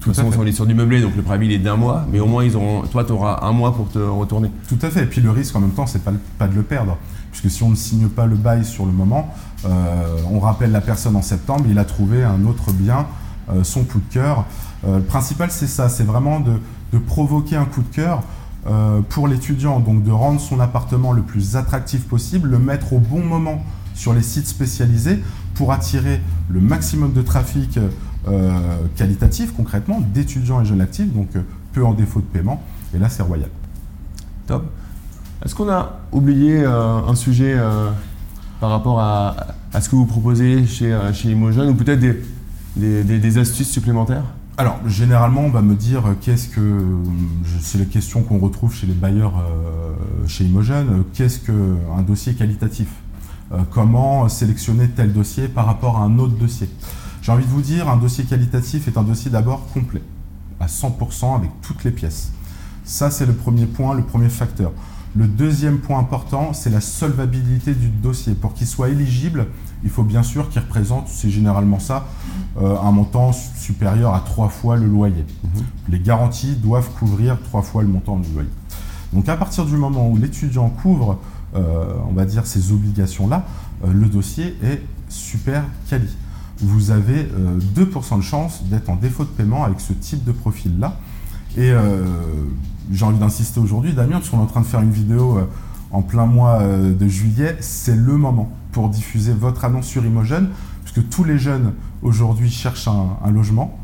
De 0.00 0.04
toute 0.04 0.14
façon, 0.14 0.30
on 0.38 0.46
est 0.46 0.52
sur 0.52 0.64
du 0.64 0.74
meublé, 0.74 1.02
donc 1.02 1.14
le 1.14 1.22
préavis 1.22 1.46
il 1.46 1.52
est 1.52 1.58
d'un 1.58 1.76
mois, 1.76 2.06
mais 2.10 2.20
au 2.20 2.26
moins 2.26 2.42
ils 2.42 2.56
auront, 2.56 2.82
toi, 2.82 3.04
tu 3.04 3.12
auras 3.12 3.40
un 3.42 3.52
mois 3.52 3.74
pour 3.74 3.90
te 3.90 3.98
retourner. 3.98 4.50
Tout 4.66 4.78
à 4.80 4.88
fait. 4.88 5.02
Et 5.02 5.06
puis 5.06 5.20
le 5.20 5.30
risque 5.30 5.54
en 5.54 5.60
même 5.60 5.72
temps, 5.72 5.86
c'est 5.86 6.02
pas, 6.02 6.12
pas 6.38 6.48
de 6.48 6.54
le 6.54 6.62
perdre. 6.62 6.96
Puisque 7.30 7.50
si 7.50 7.62
on 7.62 7.68
ne 7.68 7.74
signe 7.74 8.08
pas 8.08 8.24
le 8.24 8.34
bail 8.34 8.64
sur 8.64 8.86
le 8.86 8.92
moment, 8.92 9.32
euh, 9.66 10.16
on 10.30 10.40
rappelle 10.40 10.72
la 10.72 10.80
personne 10.80 11.16
en 11.16 11.22
septembre, 11.22 11.66
il 11.68 11.78
a 11.78 11.84
trouvé 11.84 12.24
un 12.24 12.46
autre 12.46 12.72
bien, 12.72 13.06
euh, 13.50 13.62
son 13.62 13.84
coup 13.84 13.98
de 13.98 14.12
cœur. 14.12 14.46
Euh, 14.86 14.96
le 14.96 15.04
principal, 15.04 15.50
c'est 15.50 15.66
ça, 15.66 15.90
c'est 15.90 16.04
vraiment 16.04 16.40
de, 16.40 16.52
de 16.92 16.98
provoquer 16.98 17.56
un 17.56 17.66
coup 17.66 17.82
de 17.82 17.94
cœur 17.94 18.22
euh, 18.66 19.00
pour 19.08 19.26
l'étudiant 19.26 19.80
donc 19.80 20.02
de 20.02 20.10
rendre 20.10 20.38
son 20.38 20.60
appartement 20.60 21.12
le 21.12 21.22
plus 21.22 21.56
attractif 21.56 22.06
possible, 22.06 22.50
le 22.50 22.58
mettre 22.58 22.92
au 22.92 22.98
bon 22.98 23.20
moment 23.20 23.64
sur 23.94 24.12
les 24.12 24.22
sites 24.22 24.46
spécialisés 24.46 25.22
pour 25.54 25.72
attirer 25.72 26.20
le 26.50 26.60
maximum 26.60 27.12
de 27.12 27.22
trafic 27.22 27.78
euh, 28.28 28.76
qualitatif 28.96 29.54
concrètement 29.56 30.00
d'étudiants 30.12 30.60
et 30.60 30.66
jeunes 30.66 30.82
actifs, 30.82 31.10
donc 31.12 31.28
euh, 31.36 31.42
peu 31.72 31.84
en 31.84 31.94
défaut 31.94 32.20
de 32.20 32.26
paiement. 32.26 32.62
Et 32.94 32.98
là, 32.98 33.08
c'est 33.08 33.22
royal. 33.22 33.48
Top. 34.46 34.70
Est-ce 35.42 35.54
qu'on 35.54 35.70
a 35.70 36.00
oublié 36.12 36.62
un 36.64 37.14
sujet 37.14 37.56
par 38.60 38.68
rapport 38.68 39.00
à, 39.00 39.54
ce 39.80 39.88
que 39.88 39.96
vous 39.96 40.04
proposez 40.04 40.66
chez, 40.66 40.94
chez 41.14 41.30
Imogen 41.30 41.70
ou 41.70 41.74
peut-être 41.74 42.00
des 42.76 43.38
astuces 43.38 43.70
supplémentaires? 43.70 44.24
Alors, 44.60 44.78
généralement, 44.86 45.40
on 45.40 45.48
va 45.48 45.62
me 45.62 45.74
dire 45.74 46.04
euh, 46.04 46.14
qu'est-ce 46.20 46.48
que. 46.48 46.84
C'est 47.62 47.78
les 47.78 47.86
questions 47.86 48.22
qu'on 48.22 48.38
retrouve 48.38 48.74
chez 48.74 48.86
les 48.86 48.92
bailleurs 48.92 49.38
euh, 49.38 49.94
chez 50.26 50.44
Imogen. 50.44 51.02
Qu'est-ce 51.14 51.38
qu'un 51.38 52.02
dossier 52.02 52.34
qualitatif? 52.34 52.88
Euh, 53.52 53.60
Comment 53.70 54.28
sélectionner 54.28 54.90
tel 54.90 55.14
dossier 55.14 55.48
par 55.48 55.64
rapport 55.64 55.96
à 55.96 56.02
un 56.02 56.18
autre 56.18 56.34
dossier? 56.34 56.68
J'ai 57.22 57.32
envie 57.32 57.46
de 57.46 57.50
vous 57.50 57.62
dire, 57.62 57.88
un 57.88 57.96
dossier 57.96 58.24
qualitatif 58.24 58.86
est 58.86 58.98
un 58.98 59.02
dossier 59.02 59.30
d'abord 59.30 59.66
complet, 59.72 60.02
à 60.60 60.66
100% 60.66 61.36
avec 61.36 61.50
toutes 61.62 61.82
les 61.84 61.90
pièces. 61.90 62.30
Ça, 62.84 63.10
c'est 63.10 63.24
le 63.24 63.32
premier 63.32 63.64
point, 63.64 63.94
le 63.94 64.02
premier 64.02 64.28
facteur. 64.28 64.72
Le 65.16 65.26
deuxième 65.26 65.78
point 65.78 65.98
important, 65.98 66.52
c'est 66.52 66.70
la 66.70 66.80
solvabilité 66.80 67.74
du 67.74 67.88
dossier. 67.88 68.34
Pour 68.34 68.54
qu'il 68.54 68.66
soit 68.68 68.90
éligible, 68.90 69.46
il 69.82 69.90
faut 69.90 70.04
bien 70.04 70.22
sûr 70.22 70.48
qu'il 70.48 70.60
représente, 70.60 71.08
c'est 71.08 71.30
généralement 71.30 71.80
ça, 71.80 72.06
euh, 72.62 72.76
un 72.78 72.92
montant 72.92 73.32
supérieur 73.32 74.14
à 74.14 74.20
trois 74.20 74.48
fois 74.48 74.76
le 74.76 74.86
loyer. 74.86 75.24
Mhm. 75.42 75.62
Les 75.88 75.98
garanties 75.98 76.54
doivent 76.54 76.90
couvrir 76.90 77.40
trois 77.42 77.62
fois 77.62 77.82
le 77.82 77.88
montant 77.88 78.18
du 78.18 78.32
loyer. 78.32 78.48
Donc 79.12 79.28
à 79.28 79.36
partir 79.36 79.64
du 79.64 79.76
moment 79.76 80.08
où 80.08 80.16
l'étudiant 80.16 80.68
couvre, 80.68 81.18
euh, 81.56 81.92
on 82.08 82.12
va 82.12 82.24
dire, 82.24 82.46
ces 82.46 82.70
obligations-là, 82.70 83.44
euh, 83.84 83.92
le 83.92 84.06
dossier 84.06 84.56
est 84.62 84.80
super 85.08 85.64
quali. 85.88 86.08
Vous 86.62 86.92
avez 86.92 87.26
2% 87.74 88.18
de 88.18 88.22
chance 88.22 88.64
d'être 88.64 88.90
en 88.90 88.96
défaut 88.96 89.24
de 89.24 89.30
paiement 89.30 89.64
avec 89.64 89.80
ce 89.80 89.94
type 89.94 90.24
de 90.24 90.32
profil-là. 90.32 90.98
Et 91.56 91.72
j'ai 92.92 93.04
envie 93.04 93.18
d'insister 93.18 93.60
aujourd'hui, 93.60 93.92
Damien, 93.92 94.16
parce 94.18 94.30
qu'on 94.30 94.38
est 94.38 94.42
en 94.42 94.46
train 94.46 94.60
de 94.60 94.66
faire 94.66 94.80
une 94.80 94.90
vidéo 94.90 95.38
euh, 95.38 95.44
en 95.92 96.02
plein 96.02 96.26
mois 96.26 96.60
euh, 96.60 96.92
de 96.92 97.08
juillet, 97.08 97.56
c'est 97.60 97.96
le 97.96 98.16
moment 98.16 98.50
pour 98.72 98.88
diffuser 98.88 99.32
votre 99.32 99.64
annonce 99.64 99.86
sur 99.86 100.04
Imogen, 100.04 100.48
puisque 100.84 101.08
tous 101.08 101.24
les 101.24 101.38
jeunes 101.38 101.72
aujourd'hui 102.02 102.50
cherchent 102.50 102.88
un, 102.88 103.30
logement 103.30 103.78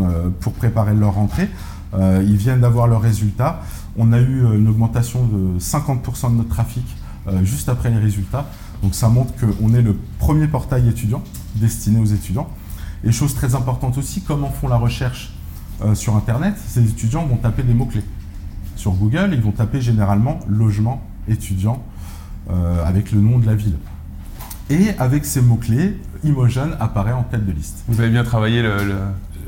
euh, 0.00 0.28
pour 0.40 0.52
préparer 0.52 0.94
leur 0.94 1.14
rentrée. 1.14 1.48
ils 1.94 2.36
viennent 2.36 2.60
d'avoir 2.60 2.86
leurs 2.86 3.00
résultats. 3.00 3.62
On 3.96 4.12
a 4.12 4.20
eu 4.20 4.42
une 4.56 4.68
augmentation 4.68 5.24
de 5.24 5.58
50% 5.58 6.30
de 6.32 6.36
notre 6.36 6.48
trafic 6.48 6.84
juste 7.42 7.68
après 7.68 7.90
les 7.90 7.98
résultats. 7.98 8.46
Donc 8.82 8.94
ça 8.94 9.08
montre 9.08 9.32
qu'on 9.36 9.74
est 9.74 9.82
le 9.82 9.96
premier 10.18 10.46
portail 10.46 10.88
étudiant 10.88 11.22
destiné 11.56 12.00
aux 12.00 12.04
étudiants. 12.04 12.48
Et 13.04 13.12
chose 13.12 13.34
très 13.34 13.54
importante 13.54 13.98
aussi, 13.98 14.20
comment 14.20 14.50
font 14.50 14.68
la 14.68 14.76
recherche 14.76 15.32
sur 15.94 16.16
Internet? 16.16 16.54
Ces 16.68 16.84
étudiants 16.84 17.26
vont 17.26 17.36
taper 17.36 17.62
des 17.62 17.74
mots-clés 17.74 18.04
sur 18.78 18.92
Google, 18.92 19.30
ils 19.32 19.40
vont 19.40 19.50
taper 19.50 19.80
généralement 19.80 20.38
logement 20.48 21.02
étudiant 21.26 21.82
euh, 22.48 22.84
avec 22.84 23.10
le 23.10 23.20
nom 23.20 23.38
de 23.38 23.46
la 23.46 23.56
ville. 23.56 23.76
Et 24.70 24.90
avec 24.98 25.24
ces 25.24 25.40
mots-clés, 25.40 26.00
Imogen 26.22 26.76
apparaît 26.78 27.12
en 27.12 27.24
tête 27.24 27.44
de 27.44 27.50
liste. 27.50 27.82
Vous 27.88 28.00
avez 28.00 28.10
bien 28.10 28.22
travaillé 28.22 28.62
le, 28.62 28.76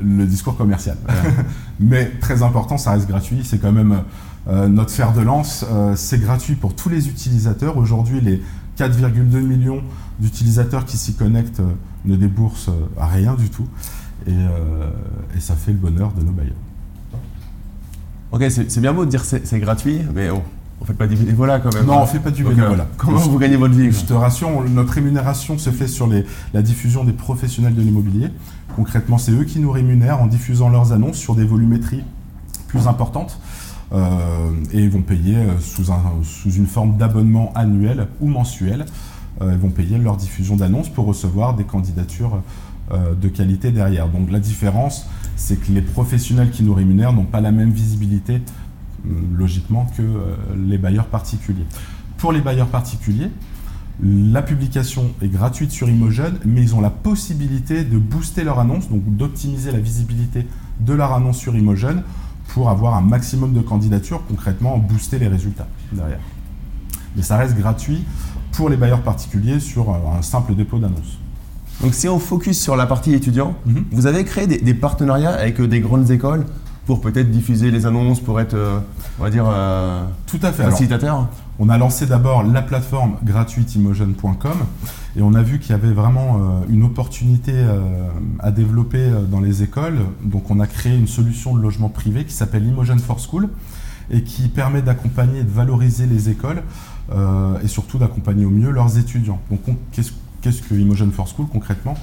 le... 0.01 0.25
discours 0.25 0.57
commercial. 0.57 0.97
Mais 1.79 2.11
très 2.19 2.43
important, 2.43 2.77
ça 2.77 2.91
reste 2.91 3.07
gratuit. 3.07 3.41
C'est 3.45 3.57
quand 3.57 3.71
même 3.71 4.01
euh, 4.49 4.67
notre 4.67 4.91
fer 4.91 5.13
de 5.13 5.21
lance. 5.21 5.65
Euh, 5.71 5.93
c'est 5.95 6.19
gratuit 6.19 6.55
pour 6.55 6.75
tous 6.75 6.89
les 6.89 7.07
utilisateurs. 7.07 7.77
Aujourd'hui, 7.77 8.19
les 8.19 8.41
4,2 8.77 9.39
millions 9.39 9.81
d'utilisateurs 10.19 10.83
qui 10.83 10.97
s'y 10.97 11.13
connectent 11.13 11.61
ne 12.03 12.17
déboursent 12.17 12.71
rien 12.97 13.35
du 13.35 13.49
tout. 13.49 13.67
Et, 14.27 14.31
et 15.35 15.39
ça 15.39 15.55
fait 15.55 15.71
le 15.71 15.77
bonheur 15.77 16.11
de 16.13 16.21
nos 16.21 16.31
bailleurs. 16.31 16.53
Ok, 18.31 18.45
c'est 18.49 18.79
bien 18.79 18.93
beau 18.93 19.05
de 19.05 19.09
dire 19.09 19.23
c'est 19.25 19.59
gratuit, 19.59 19.99
mais 20.13 20.29
on 20.29 20.41
ne 20.81 20.85
fait 20.85 20.93
pas 20.93 21.07
du 21.07 21.15
bénévolat 21.15 21.59
quand 21.59 21.73
même. 21.73 21.85
Non, 21.85 21.99
on 21.99 22.01
ne 22.01 22.07
fait 22.07 22.19
pas 22.19 22.31
du 22.31 22.43
bénévolat. 22.43 22.87
comment 22.97 23.17
vous 23.17 23.37
gagnez 23.37 23.57
votre 23.57 23.73
vie 23.73 23.91
Je 23.91 24.05
te 24.05 24.13
rassure, 24.13 24.49
notre 24.69 24.93
rémunération 24.93 25.57
se 25.57 25.69
fait 25.69 25.87
sur 25.87 26.07
les, 26.07 26.25
la 26.53 26.61
diffusion 26.61 27.03
des 27.03 27.13
professionnels 27.13 27.75
de 27.75 27.81
l'immobilier. 27.81 28.29
Concrètement, 28.75 29.17
c'est 29.17 29.31
eux 29.31 29.43
qui 29.43 29.59
nous 29.59 29.71
rémunèrent 29.71 30.21
en 30.21 30.27
diffusant 30.27 30.69
leurs 30.69 30.93
annonces 30.93 31.17
sur 31.17 31.35
des 31.35 31.43
volumétries 31.43 32.03
plus 32.67 32.87
importantes. 32.87 33.37
Euh, 33.93 34.51
et 34.71 34.79
ils 34.79 34.89
vont 34.89 35.01
payer 35.01 35.35
euh, 35.35 35.59
sous, 35.59 35.91
un, 35.91 36.01
sous 36.23 36.51
une 36.51 36.67
forme 36.67 36.97
d'abonnement 36.97 37.51
annuel 37.55 38.07
ou 38.21 38.27
mensuel. 38.27 38.85
Euh, 39.41 39.51
ils 39.51 39.59
vont 39.59 39.69
payer 39.69 39.97
leur 39.97 40.15
diffusion 40.15 40.55
d'annonces 40.55 40.89
pour 40.89 41.05
recevoir 41.05 41.55
des 41.55 41.63
candidatures 41.63 42.41
de 43.21 43.29
qualité 43.29 43.71
derrière. 43.71 44.09
Donc 44.09 44.29
la 44.31 44.39
différence, 44.39 45.05
c'est 45.41 45.55
que 45.55 45.71
les 45.71 45.81
professionnels 45.81 46.51
qui 46.51 46.61
nous 46.61 46.73
rémunèrent 46.73 47.13
n'ont 47.13 47.25
pas 47.25 47.41
la 47.41 47.51
même 47.51 47.71
visibilité, 47.71 48.35
euh, 48.35 49.09
logiquement, 49.35 49.87
que 49.97 50.03
euh, 50.03 50.35
les 50.55 50.77
bailleurs 50.77 51.07
particuliers. 51.07 51.65
Pour 52.17 52.31
les 52.31 52.41
bailleurs 52.41 52.67
particuliers, 52.67 53.31
la 54.03 54.43
publication 54.43 55.11
est 55.21 55.27
gratuite 55.27 55.71
sur 55.71 55.89
Imogen, 55.89 56.37
mais 56.45 56.61
ils 56.61 56.75
ont 56.75 56.81
la 56.81 56.91
possibilité 56.91 57.83
de 57.83 57.97
booster 57.97 58.43
leur 58.43 58.59
annonce, 58.59 58.87
donc 58.89 59.03
d'optimiser 59.17 59.71
la 59.71 59.79
visibilité 59.79 60.45
de 60.79 60.93
leur 60.93 61.11
annonce 61.11 61.37
sur 61.37 61.55
Imogen 61.55 62.03
pour 62.49 62.69
avoir 62.69 62.93
un 62.93 63.01
maximum 63.01 63.53
de 63.53 63.61
candidatures, 63.61 64.21
concrètement 64.27 64.77
booster 64.77 65.17
les 65.17 65.27
résultats 65.27 65.67
derrière. 65.91 66.19
Mais 67.15 67.23
ça 67.23 67.37
reste 67.37 67.57
gratuit 67.57 68.03
pour 68.51 68.69
les 68.69 68.77
bailleurs 68.77 69.01
particuliers 69.01 69.59
sur 69.59 69.89
euh, 69.89 69.97
un 70.17 70.21
simple 70.21 70.53
dépôt 70.53 70.77
d'annonce. 70.77 71.17
Donc 71.81 71.95
si 71.95 72.07
on 72.07 72.19
focus 72.19 72.61
sur 72.61 72.75
la 72.75 72.85
partie 72.85 73.13
étudiant, 73.13 73.55
mhm. 73.65 73.85
vous 73.91 74.05
avez 74.05 74.23
créé 74.23 74.45
des, 74.45 74.73
partenariats 74.73 75.31
avec 75.31 75.59
euh, 75.59 75.67
des 75.67 75.79
grandes 75.79 76.11
écoles 76.11 76.45
pour 76.85 77.01
peut-être 77.01 77.31
diffuser 77.31 77.71
les 77.71 77.85
annonces, 77.85 78.19
pour 78.19 78.39
être, 78.39 78.53
euh, 78.53 78.79
on 79.19 79.23
va 79.23 79.29
dire, 79.29 79.45
euh, 79.47 80.05
tout 80.27 80.39
à 80.43 80.51
fait 80.51 80.63
facilitateur? 80.63 81.27
On 81.59 81.69
a 81.69 81.77
lancé 81.77 82.05
d'abord 82.05 82.43
la 82.43 82.61
plateforme 82.61 83.17
gratuite 83.23 83.75
imogen.com 83.75 84.57
et 85.15 85.21
on 85.21 85.33
a 85.33 85.41
vu 85.41 85.59
qu'il 85.59 85.71
y 85.71 85.73
avait 85.73 85.93
vraiment 85.93 86.63
une 86.69 86.83
opportunité 86.83 87.53
à 88.39 88.49
développer 88.49 89.11
dans 89.29 89.41
les 89.41 89.61
écoles. 89.61 89.99
Donc 90.23 90.49
on 90.49 90.59
a 90.59 90.65
créé 90.65 90.97
une 90.97 91.05
solution 91.05 91.55
de 91.55 91.61
logement 91.61 91.89
privé 91.89 92.25
qui 92.25 92.33
s'appelle 92.33 92.65
Imogen 92.65 92.97
for 92.97 93.19
School 93.19 93.47
et 94.09 94.23
qui 94.23 94.47
permet 94.47 94.81
d'accompagner 94.81 95.41
et 95.41 95.43
de 95.43 95.51
valoriser 95.51 96.07
les 96.07 96.29
écoles 96.29 96.63
et 97.63 97.67
surtout 97.67 97.99
d'accompagner 97.99 98.45
au 98.45 98.49
mieux 98.49 98.71
leurs 98.71 98.97
étudiants. 98.97 99.39
Donc 99.51 99.59
qu'est-ce 99.91 100.13
Qu'est-ce 100.41 100.61
que 100.61 100.73
Imogen 100.75 101.11
for 101.11 101.27
School 101.27 101.47
concrètement 101.47 101.95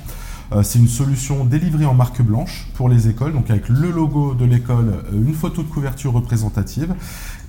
euh, 0.50 0.62
c'est 0.62 0.78
une 0.78 0.88
solution 0.88 1.44
délivrée 1.44 1.84
en 1.84 1.92
marque 1.92 2.22
blanche 2.22 2.68
pour 2.74 2.88
les 2.88 3.08
écoles, 3.08 3.34
donc 3.34 3.50
avec 3.50 3.68
le 3.68 3.90
logo 3.90 4.32
de 4.32 4.46
l'école, 4.46 4.94
euh, 5.12 5.26
une 5.26 5.34
photo 5.34 5.62
de 5.62 5.68
couverture 5.68 6.14
représentative, 6.14 6.94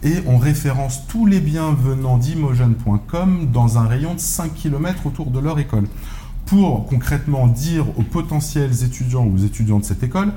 et 0.03 0.15
on 0.27 0.37
référence 0.37 1.07
tous 1.07 1.25
les 1.25 1.39
biens 1.39 1.71
venant 1.71 2.17
d'imogen.com 2.17 3.47
dans 3.53 3.77
un 3.77 3.87
rayon 3.87 4.15
de 4.15 4.19
5 4.19 4.53
km 4.53 5.05
autour 5.05 5.31
de 5.31 5.39
leur 5.39 5.59
école, 5.59 5.85
pour 6.45 6.87
concrètement 6.87 7.47
dire 7.47 7.85
aux 7.97 8.03
potentiels 8.03 8.83
étudiants 8.83 9.23
ou 9.23 9.35
aux 9.35 9.45
étudiants 9.45 9.79
de 9.79 9.85
cette 9.85 10.03
école, 10.03 10.33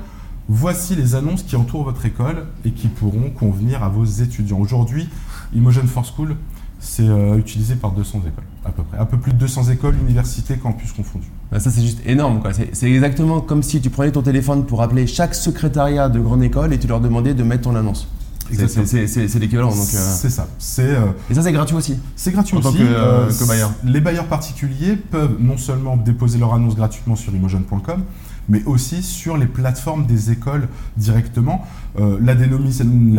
voici 0.47 0.95
les 0.95 1.15
annonces 1.15 1.43
qui 1.43 1.57
entourent 1.57 1.83
votre 1.83 2.05
école 2.05 2.45
et 2.63 2.71
qui 2.71 2.87
pourront 2.87 3.29
convenir 3.29 3.83
à 3.83 3.89
vos 3.89 4.05
étudiants. 4.05 4.59
Aujourd'hui, 4.59 5.09
Imogen 5.53 5.87
for 5.87 6.05
School, 6.05 6.37
c'est 6.83 7.07
euh, 7.07 7.37
utilisé 7.37 7.75
par 7.75 7.91
200 7.91 8.19
écoles, 8.27 8.43
à 8.65 8.69
peu 8.69 8.83
près. 8.83 8.97
Un 8.97 9.05
peu 9.05 9.17
plus 9.17 9.31
de 9.31 9.37
200 9.37 9.69
écoles, 9.71 9.95
universités, 10.03 10.57
campus 10.57 10.91
confondus. 10.91 11.31
Bah, 11.49 11.59
ça, 11.59 11.71
c'est 11.71 11.81
juste 11.81 12.01
énorme. 12.05 12.41
C'est 12.73 12.91
exactement 12.91 13.39
comme 13.39 13.63
si 13.63 13.79
tu 13.79 13.89
prenais 13.89 14.11
ton 14.11 14.21
téléphone 14.21 14.65
pour 14.65 14.81
appeler 14.81 15.07
chaque 15.07 15.33
secrétariat 15.33 16.09
de 16.09 16.19
grande 16.19 16.43
école 16.43 16.73
et 16.73 16.77
tu 16.77 16.87
leur 16.87 16.99
demandais 16.99 17.33
de 17.33 17.43
mettre 17.43 17.63
ton 17.63 17.75
annonce. 17.75 18.07
C'est 18.51 19.39
l'équivalent. 19.39 19.71
Euh. 19.71 19.73
C'est 19.73 20.29
ça. 20.29 20.47
Euh, 20.79 21.05
et 21.29 21.33
ça, 21.33 21.41
c'est 21.41 21.53
gratuit 21.53 21.75
aussi 21.75 21.97
C'est 22.17 22.31
gratuit 22.31 22.57
aussi. 22.57 22.77
que, 22.77 23.47
bailleur. 23.47 23.71
Les 23.85 24.01
bailleurs 24.01 24.27
particuliers 24.27 24.95
peuvent 24.95 25.37
non 25.39 25.57
seulement 25.57 25.95
déposer 25.95 26.37
leur 26.37 26.53
annonce 26.53 26.75
gratuitement 26.75 27.15
sur 27.15 27.33
imogen.com, 27.33 28.03
mais 28.49 28.63
aussi 28.65 29.03
sur 29.03 29.37
les 29.37 29.45
plateformes 29.45 30.05
des 30.05 30.31
écoles 30.31 30.67
directement. 30.97 31.65
Euh, 31.99 32.17
la, 32.21 32.35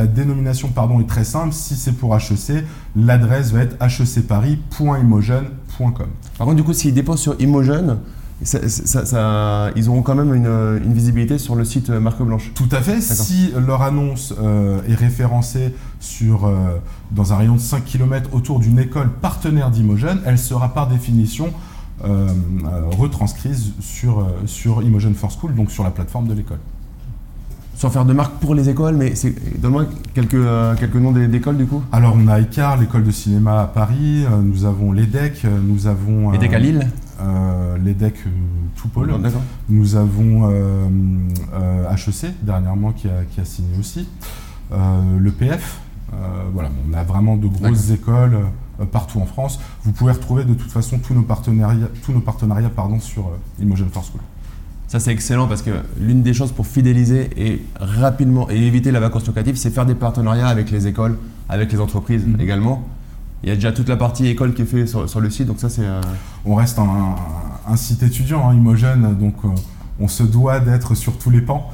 dénomination 0.06 0.68
pardon, 0.68 1.00
est 1.00 1.08
très 1.08 1.24
simple. 1.24 1.52
Si 1.52 1.76
c'est 1.76 1.92
pour 1.92 2.16
HEC, 2.16 2.64
l'adresse 2.96 3.52
va 3.52 3.60
être 3.60 3.76
hecparis.imogen.com. 3.82 6.06
Par 6.38 6.46
contre, 6.46 6.56
du 6.56 6.64
coup, 6.64 6.72
s'ils 6.72 6.94
déposent 6.94 7.20
sur 7.20 7.38
Imogen, 7.40 7.98
ils 8.42 9.88
auront 9.88 10.02
quand 10.02 10.14
même 10.14 10.34
une, 10.34 10.92
visibilité 10.92 11.38
sur 11.38 11.54
le 11.54 11.64
site 11.64 11.90
Marque 11.90 12.22
Blanche. 12.22 12.52
Tout 12.54 12.68
à 12.72 12.80
fait. 12.80 13.00
Si 13.00 13.52
leur 13.66 13.82
annonce 13.82 14.34
euh, 14.40 14.80
est 14.88 14.94
référencée 14.94 15.74
sur, 16.00 16.46
euh, 16.46 16.78
dans 17.12 17.32
un 17.32 17.37
rayon 17.37 17.54
de 17.54 17.60
5 17.60 17.84
km 17.84 18.30
autour 18.32 18.60
d'une 18.60 18.78
école 18.78 19.10
partenaire 19.10 19.70
d'Imogen, 19.70 20.18
elle 20.26 20.38
sera 20.38 20.74
par 20.74 20.88
définition 20.88 21.52
euh, 22.04 22.26
retranscrite 22.98 23.54
sur, 23.80 24.26
sur 24.46 24.83
Imogen 24.83 25.14
for 25.14 25.30
School, 25.30 25.54
donc 25.54 25.70
sur 25.70 25.85
la 25.85 25.90
plateforme 25.90 26.26
de 26.28 26.35
l'école. 26.35 26.59
sans 27.76 27.90
faire 27.90 28.04
de 28.04 28.12
marque 28.12 28.35
pour 28.40 28.54
les 28.54 28.68
écoles, 28.68 28.96
mais 28.96 29.14
donne-moi 29.59 29.87
quelques, 30.14 30.35
euh, 30.35 30.74
quelques 30.76 30.94
noms 30.96 31.12
d'écoles 31.12 31.57
du 31.57 31.66
coup. 31.66 31.83
Alors 31.92 32.16
on 32.16 32.28
a 32.28 32.40
ICAR, 32.40 32.76
l'école 32.78 33.04
de 33.04 33.11
cinéma 33.11 33.62
à 33.62 33.66
Paris, 33.66 34.24
euh, 34.24 34.40
nous 34.42 34.64
avons 34.64 34.92
l'EDEC, 34.92 35.44
euh, 35.44 35.59
nous 35.62 35.87
avons... 35.87 36.33
Et 36.33 36.38
des 36.38 36.48
à 36.54 36.59
Lille 36.59 36.88
euh, 37.20 37.76
L'EDEC 37.78 38.14
euh, 38.26 38.30
Toupol, 38.76 39.09
D'accord. 39.20 39.42
nous 39.68 39.96
avons 39.96 40.50
euh, 40.50 40.87
euh, 41.54 41.90
HEC 41.94 42.33
dernièrement 42.42 42.92
qui 42.92 43.09
a, 43.09 43.24
qui 43.30 43.40
a 43.40 43.44
signé 43.44 43.76
aussi, 43.78 44.09
euh, 44.72 44.76
le 45.18 45.30
PF, 45.30 45.80
euh, 46.12 46.16
voilà, 46.52 46.70
on 46.88 46.94
a 46.94 47.02
vraiment 47.02 47.37
de 47.37 47.46
grosses 47.48 47.90
écoles 47.90 48.35
euh, 48.35 48.44
partout 48.90 49.20
en 49.20 49.26
France. 49.26 49.60
Vous 49.84 49.92
pouvez 49.92 50.12
retrouver 50.12 50.44
de 50.44 50.54
toute 50.54 50.70
façon 50.70 50.98
tous 50.98 51.14
nos 51.14 51.22
partenariats, 51.22 51.88
tous 52.04 52.12
nos 52.12 52.20
partenariats 52.20 52.70
pardon, 52.70 52.98
sur 53.00 53.26
euh, 53.28 53.62
Imogen 53.62 53.88
for 53.92 54.04
School. 54.04 54.20
Ça 54.88 55.00
c'est 55.00 55.12
excellent 55.12 55.48
parce 55.48 55.62
que 55.62 55.70
l'une 55.98 56.22
des 56.22 56.34
choses 56.34 56.52
pour 56.52 56.66
fidéliser 56.66 57.30
et 57.37 57.62
rapidement 57.80 58.48
et 58.50 58.56
éviter 58.66 58.90
la 58.92 59.00
vacance 59.00 59.26
locative, 59.26 59.56
c'est 59.56 59.70
faire 59.70 59.87
des 59.87 59.94
partenariats 59.94 60.48
avec 60.48 60.70
les 60.70 60.87
écoles, 60.87 61.18
avec 61.48 61.72
les 61.72 61.80
entreprises 61.80 62.24
Mhm. 62.26 62.40
également. 62.40 62.87
Il 63.42 63.48
y 63.48 63.52
a 63.52 63.56
déjà 63.56 63.72
toute 63.72 63.88
la 63.88 63.96
partie 63.96 64.26
école 64.26 64.54
qui 64.54 64.62
est 64.62 64.66
faite 64.66 64.88
sur, 64.88 65.08
sur 65.08 65.20
le 65.20 65.28
site, 65.30 65.46
donc 65.46 65.58
ça 65.60 65.68
c'est. 65.68 65.84
euh, 65.84 66.00
On 66.46 66.54
reste 66.54 66.78
un, 66.78 67.76
site 67.76 68.02
étudiant, 68.02 68.48
hein, 68.48 68.54
Imogen, 68.54 69.16
donc 69.18 69.34
euh, 69.44 69.48
on 70.00 70.08
se 70.08 70.22
doit 70.22 70.60
d'être 70.60 70.94
sur 70.94 71.18
tous 71.18 71.30
les 71.30 71.40
pans 71.42 71.68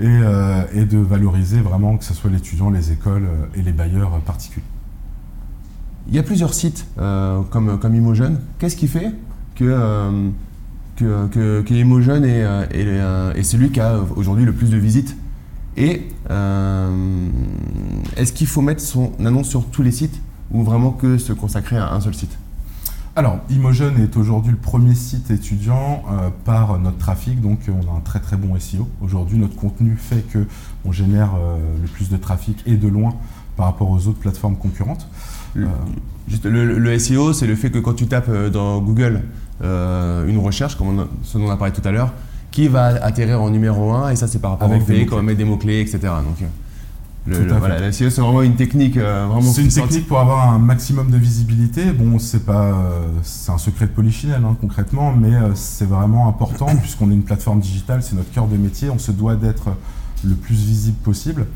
et, 0.00 0.04
euh, 0.06 0.62
et 0.74 0.84
de 0.84 0.98
valoriser 0.98 1.60
vraiment 1.60 1.96
que 1.96 2.04
ce 2.04 2.12
soit 2.14 2.30
l'étudiant, 2.30 2.70
les 2.70 2.92
écoles 2.92 3.24
euh, 3.26 3.58
et 3.58 3.62
les 3.62 3.72
bailleurs 3.72 4.14
euh, 4.14 4.18
particuliers. 4.18 4.64
Il 6.06 6.14
y 6.14 6.18
a 6.18 6.22
plusieurs 6.22 6.52
sites 6.52 6.86
euh, 6.98 7.40
comme, 7.50 7.78
comme 7.78 7.94
Imogen. 7.94 8.38
Qu'est-ce 8.58 8.76
qui 8.76 8.88
fait 8.88 9.12
que, 9.54 9.64
euh, 9.64 10.28
que, 10.96 11.62
que, 11.62 11.74
Imogen 11.74 12.24
est, 12.24 12.44
euh, 12.44 13.32
est, 13.32 13.42
celui 13.42 13.70
qui 13.70 13.80
a 13.80 13.98
aujourd'hui 14.16 14.44
le 14.44 14.52
plus 14.52 14.68
de 14.68 14.76
visites 14.76 15.16
Et 15.76 16.08
est-ce 18.16 18.32
qu'il 18.32 18.46
faut 18.46 18.60
mettre 18.60 18.82
son 18.82 19.12
annonce 19.24 19.48
sur 19.48 19.64
tous 19.66 19.82
les 19.82 19.92
sites 19.92 20.20
ou 20.50 20.62
vraiment 20.62 20.90
que 20.90 21.16
se 21.16 21.32
consacrer 21.32 21.76
à 21.76 21.92
un 21.92 22.00
seul 22.00 22.14
site? 22.14 22.36
Alors, 23.16 23.38
Imogen 23.48 23.96
est 24.02 24.16
aujourd'hui 24.16 24.50
le 24.50 24.58
premier 24.58 24.94
site 24.94 25.30
étudiant 25.30 26.02
par 26.44 26.78
notre 26.80 26.98
trafic, 26.98 27.40
donc 27.40 27.60
on 27.68 27.92
a 27.92 27.96
un 27.96 28.00
très 28.00 28.18
très 28.18 28.36
bon 28.36 28.58
SEO. 28.58 28.88
Aujourd'hui, 29.00 29.38
notre 29.38 29.54
contenu 29.54 29.96
fait 29.96 30.22
que 30.28 30.46
on 30.84 30.90
génère 30.90 31.30
le 31.80 31.86
plus 31.86 32.10
de 32.10 32.16
trafic 32.16 32.60
et 32.66 32.76
de 32.76 32.88
loin 32.88 33.14
par 33.56 33.66
rapport 33.66 33.88
aux 33.88 34.08
autres 34.08 34.18
plateformes 34.18 34.56
concurrentes. 34.56 35.08
Le, 35.54 35.64
Euh, 35.64 35.68
juste, 36.28 36.44
le, 36.46 36.78
le 36.78 36.98
SEO, 36.98 37.32
c'est 37.32 37.46
le 37.46 37.54
fait 37.56 37.70
que 37.70 37.78
quand 37.78 37.94
tu 37.94 38.06
tapes 38.06 38.28
euh, 38.28 38.50
dans 38.50 38.80
Google 38.80 39.22
euh, 39.62 40.26
une 40.28 40.38
recherche, 40.38 40.76
comme 40.76 40.88
on 40.88 41.02
a- 41.02 41.08
ce 41.22 41.38
dont 41.38 41.44
on 41.46 41.50
a 41.50 41.56
parlé 41.56 41.72
tout 41.72 41.86
à 41.86 41.92
l'heure, 41.92 42.12
qui 42.50 42.68
va 42.68 42.86
atterrir 43.04 43.40
en 43.40 43.50
numéro 43.50 43.92
1 43.92 44.10
et 44.10 44.16
ça 44.16 44.26
c'est 44.28 44.38
par 44.40 44.52
rapport 44.52 44.68
Avec 44.68 44.82
au 44.82 44.84
des 44.84 45.04
mots-clés. 45.04 45.34
des 45.34 45.80
etc. 45.80 45.98
Donc, 46.02 46.48
le, 47.26 47.52
voilà, 47.58 47.80
le 47.80 47.90
SEO 47.90 48.10
c'est 48.10 48.20
vraiment 48.20 48.42
une 48.42 48.54
technique 48.56 48.96
euh, 48.98 49.26
C'est 49.42 49.62
une 49.62 49.68
technique 49.68 50.06
pour 50.06 50.20
avoir 50.20 50.52
un 50.52 50.58
maximum 50.58 51.10
de 51.10 51.16
visibilité. 51.16 51.84
Bon, 51.92 52.18
c'est 52.18 52.44
pas, 52.44 52.66
euh, 52.66 53.06
c'est 53.22 53.50
un 53.50 53.56
secret 53.58 53.86
de 53.86 53.92
polichinelle 53.92 54.42
hein, 54.44 54.56
concrètement, 54.60 55.12
mais 55.12 55.34
euh, 55.34 55.54
c'est 55.54 55.88
vraiment 55.88 56.28
important 56.28 56.66
puisqu'on 56.76 57.10
est 57.10 57.14
une 57.14 57.22
plateforme 57.22 57.60
digitale, 57.60 58.02
c'est 58.02 58.14
notre 58.14 58.30
cœur 58.30 58.46
de 58.46 58.56
métier. 58.56 58.90
On 58.90 58.98
se 58.98 59.10
doit 59.12 59.36
d'être 59.36 59.68
le 60.22 60.34
plus 60.34 60.54
visible 60.54 60.96
possible. 60.98 61.46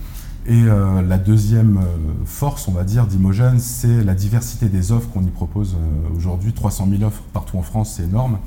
Et 0.49 0.63
euh, 0.63 1.03
la 1.03 1.19
deuxième 1.19 1.77
euh, 1.77 2.25
force, 2.25 2.69
on 2.69 2.73
va 2.73 2.83
dire, 2.83 3.07
d'Imogen, 3.07 3.59
c'est 3.59 4.03
la 4.03 4.15
diversité 4.15 4.71
des 4.71 4.93
offres 4.93 5.11
qu'on 5.11 5.23
y 5.23 5.31
propose 5.31 5.75
euh, 5.75 6.17
aujourd'hui. 6.17 6.55
300 6.55 6.89
000 6.91 7.03
offres 7.03 7.23
partout 7.35 7.59
en 7.59 7.63
France, 7.63 7.95
c'est 7.97 8.05
énorme. 8.05 8.39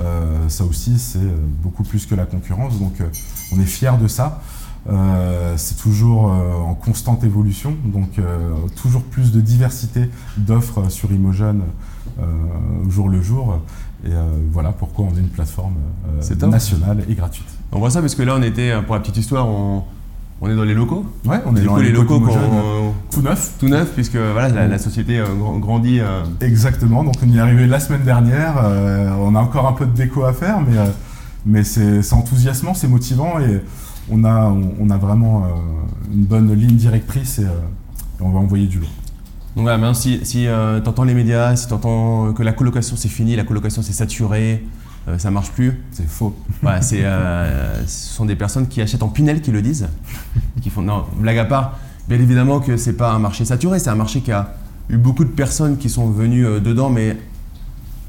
Euh, 0.00 0.48
ça 0.48 0.64
aussi, 0.64 1.00
c'est 1.00 1.18
beaucoup 1.62 1.82
plus 1.82 2.06
que 2.06 2.14
la 2.14 2.26
concurrence. 2.26 2.78
Donc, 2.78 3.00
euh, 3.00 3.08
on 3.52 3.60
est 3.60 3.66
fiers 3.66 3.98
de 4.00 4.06
ça. 4.06 4.40
Euh, 4.88 5.54
c'est 5.56 5.76
toujours 5.76 6.24
en 6.24 6.74
constante 6.74 7.22
évolution, 7.22 7.76
donc 7.84 8.20
toujours 8.74 9.02
plus 9.02 9.30
de 9.30 9.40
diversité 9.40 10.10
d'offres 10.36 10.90
sur 10.90 11.12
Imogen 11.12 11.62
au 12.18 12.90
jour 12.90 13.08
le 13.08 13.22
jour. 13.22 13.60
Et 14.04 14.10
voilà 14.50 14.72
pourquoi 14.72 15.04
on 15.04 15.14
est 15.16 15.20
une 15.20 15.28
plateforme 15.28 15.74
nationale 16.48 17.04
et 17.08 17.14
gratuite. 17.14 17.46
On 17.70 17.78
voit 17.78 17.90
ça 17.90 18.00
parce 18.00 18.16
que 18.16 18.22
là 18.22 18.34
on 18.36 18.42
était, 18.42 18.82
pour 18.82 18.96
la 18.96 19.00
petite 19.00 19.18
histoire, 19.18 19.46
on, 19.46 19.84
on 20.42 20.50
est 20.50 20.56
dans 20.56 20.64
les 20.64 20.74
locaux. 20.74 21.06
Ouais, 21.24 21.40
on 21.46 21.54
est 21.56 21.60
Du 21.60 21.66
dans 21.66 21.74
coup, 21.76 21.80
les 21.80 21.92
locaux 21.92 22.18
d'Imogen, 22.18 22.40
qu'on- 22.50 22.92
tout 23.10 23.22
neuf. 23.22 23.52
tout 23.60 23.68
neuf 23.68 23.92
puisque 23.94 24.16
voilà, 24.16 24.48
la, 24.48 24.66
la 24.68 24.78
société 24.78 25.18
euh, 25.20 25.26
grand- 25.38 25.58
grandit. 25.58 26.00
euh, 26.00 26.22
Exactement, 26.40 27.04
donc 27.04 27.14
on 27.24 27.28
y 27.28 27.36
est 27.36 27.40
arrivé 27.40 27.66
la 27.66 27.78
semaine 27.80 28.02
dernière. 28.02 28.54
euh, 28.64 29.10
on 29.20 29.34
a 29.34 29.40
encore 29.40 29.66
un 29.68 29.72
peu 29.72 29.86
de 29.86 29.92
déco 29.92 30.24
à 30.24 30.32
faire, 30.32 30.60
mais, 30.60 30.76
euh, 30.76 30.86
mais 31.46 31.62
c'est 31.64 32.12
enthousiasmant, 32.12 32.74
c'est 32.74 32.88
motivant 32.88 33.38
et 33.40 33.62
on 34.10 34.24
a, 34.24 34.46
on, 34.48 34.72
on 34.80 34.90
a 34.90 34.96
vraiment 34.98 35.44
euh, 35.44 35.48
une 36.12 36.24
bonne 36.24 36.52
ligne 36.54 36.76
directrice 36.76 37.38
et, 37.38 37.44
euh, 37.44 37.48
et 38.20 38.22
on 38.22 38.30
va 38.30 38.40
envoyer 38.40 38.66
du 38.66 38.78
lourd. 38.80 38.90
Donc 39.54 39.62
voilà, 39.64 39.76
maintenant 39.78 39.94
si, 39.94 40.20
si 40.24 40.46
tu 40.82 40.88
entends 40.88 41.04
les 41.04 41.14
médias, 41.14 41.54
si 41.56 41.66
tu 41.68 41.74
entends 41.74 42.32
que 42.32 42.42
la 42.42 42.52
colocation 42.52 42.96
c'est 42.96 43.08
fini, 43.08 43.36
la 43.36 43.44
colocation 43.44 43.82
c'est 43.82 43.92
saturé, 43.92 44.64
euh, 45.08 45.18
ça 45.18 45.30
marche 45.30 45.50
plus, 45.50 45.80
C'est 45.90 46.08
faux. 46.08 46.34
voilà, 46.62 46.80
c'est, 46.82 47.04
euh, 47.04 47.84
ce 47.86 48.14
sont 48.14 48.24
des 48.24 48.36
personnes 48.36 48.68
qui 48.68 48.80
achètent 48.80 49.02
en 49.02 49.08
Pinel 49.08 49.40
qui 49.40 49.50
le 49.50 49.62
disent. 49.62 49.88
Qui 50.60 50.70
font, 50.70 50.82
non, 50.82 51.04
blague 51.18 51.38
à 51.38 51.44
part, 51.44 51.78
bien 52.08 52.18
évidemment 52.20 52.60
que 52.60 52.76
c'est 52.76 52.92
pas 52.96 53.12
un 53.12 53.18
marché 53.18 53.44
saturé, 53.44 53.78
c'est 53.78 53.90
un 53.90 53.94
marché 53.96 54.20
qui 54.20 54.32
a 54.32 54.54
eu 54.90 54.96
beaucoup 54.96 55.24
de 55.24 55.30
personnes 55.30 55.76
qui 55.76 55.88
sont 55.88 56.08
venues 56.10 56.46
euh, 56.46 56.60
dedans, 56.60 56.90
mais 56.90 57.16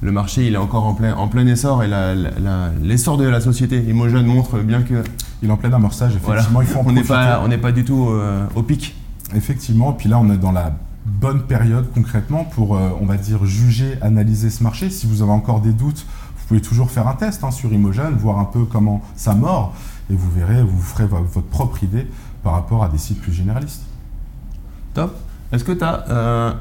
le 0.01 0.11
marché 0.11 0.45
il 0.45 0.53
est 0.53 0.57
encore 0.57 0.85
en 0.85 0.93
plein, 0.93 1.15
en 1.15 1.27
plein 1.29 1.47
essor 1.47 1.81
et 1.83 1.87
la- 1.87 2.13
la- 2.13 2.31
la- 2.39 2.71
l'essor 2.81 3.17
de 3.17 3.23
la 3.23 3.39
société 3.39 3.77
Imogen 3.81 4.25
montre 4.25 4.59
bien 4.59 4.81
que 4.83 5.01
Il 5.41 5.49
est 5.49 5.51
en 5.51 5.57
plein 5.57 5.71
amorçage, 5.73 6.13
voilà, 6.23 6.41
effectivement, 6.41 6.61
il 6.61 6.67
faut 6.67 6.79
en 6.79 6.83
on 6.87 6.91
n'est 6.91 7.01
profiter. 7.03 7.13
pas, 7.13 7.41
on 7.43 7.47
n'est 7.47 7.57
pas 7.57 7.71
du 7.71 7.83
tout 7.85 8.09
euh, 8.09 8.45
au 8.55 8.63
pic. 8.63 8.95
Effectivement, 9.35 9.93
puis 9.93 10.07
là 10.09 10.19
on 10.19 10.29
est 10.31 10.37
dans 10.37 10.51
la 10.51 10.73
bonne 11.05 11.41
période 11.43 11.87
concrètement 11.93 12.45
pour, 12.45 12.71
on 13.01 13.05
va 13.05 13.17
dire, 13.17 13.43
juger, 13.45 13.97
analyser 14.01 14.49
ce 14.49 14.63
marché. 14.63 14.89
Si 14.89 15.05
vous 15.07 15.21
avez 15.21 15.31
encore 15.31 15.59
des 15.59 15.73
doutes, 15.73 16.05
vous 16.43 16.47
pouvez 16.49 16.61
toujours 16.61 16.91
faire 16.91 17.07
un 17.07 17.13
test 17.15 17.43
hein, 17.43 17.51
sur 17.51 17.71
Imogen, 17.71 18.13
voir 18.19 18.37
un 18.39 18.45
peu 18.45 18.65
comment 18.65 19.01
ça 19.15 19.33
mord, 19.33 19.73
et 20.11 20.15
vous 20.15 20.29
verrez, 20.31 20.61
vous 20.61 20.81
ferez 20.81 21.05
vo- 21.05 21.23
votre 21.33 21.47
propre 21.47 21.83
idée 21.83 22.05
par 22.43 22.53
rapport 22.53 22.83
à 22.83 22.89
des 22.89 22.97
sites 22.97 23.21
plus 23.21 23.31
généralistes. 23.33 23.83
Top. 24.93 25.15
Est-ce 25.51 25.63
que 25.63 25.71
tu 25.71 25.83
as 25.83 26.55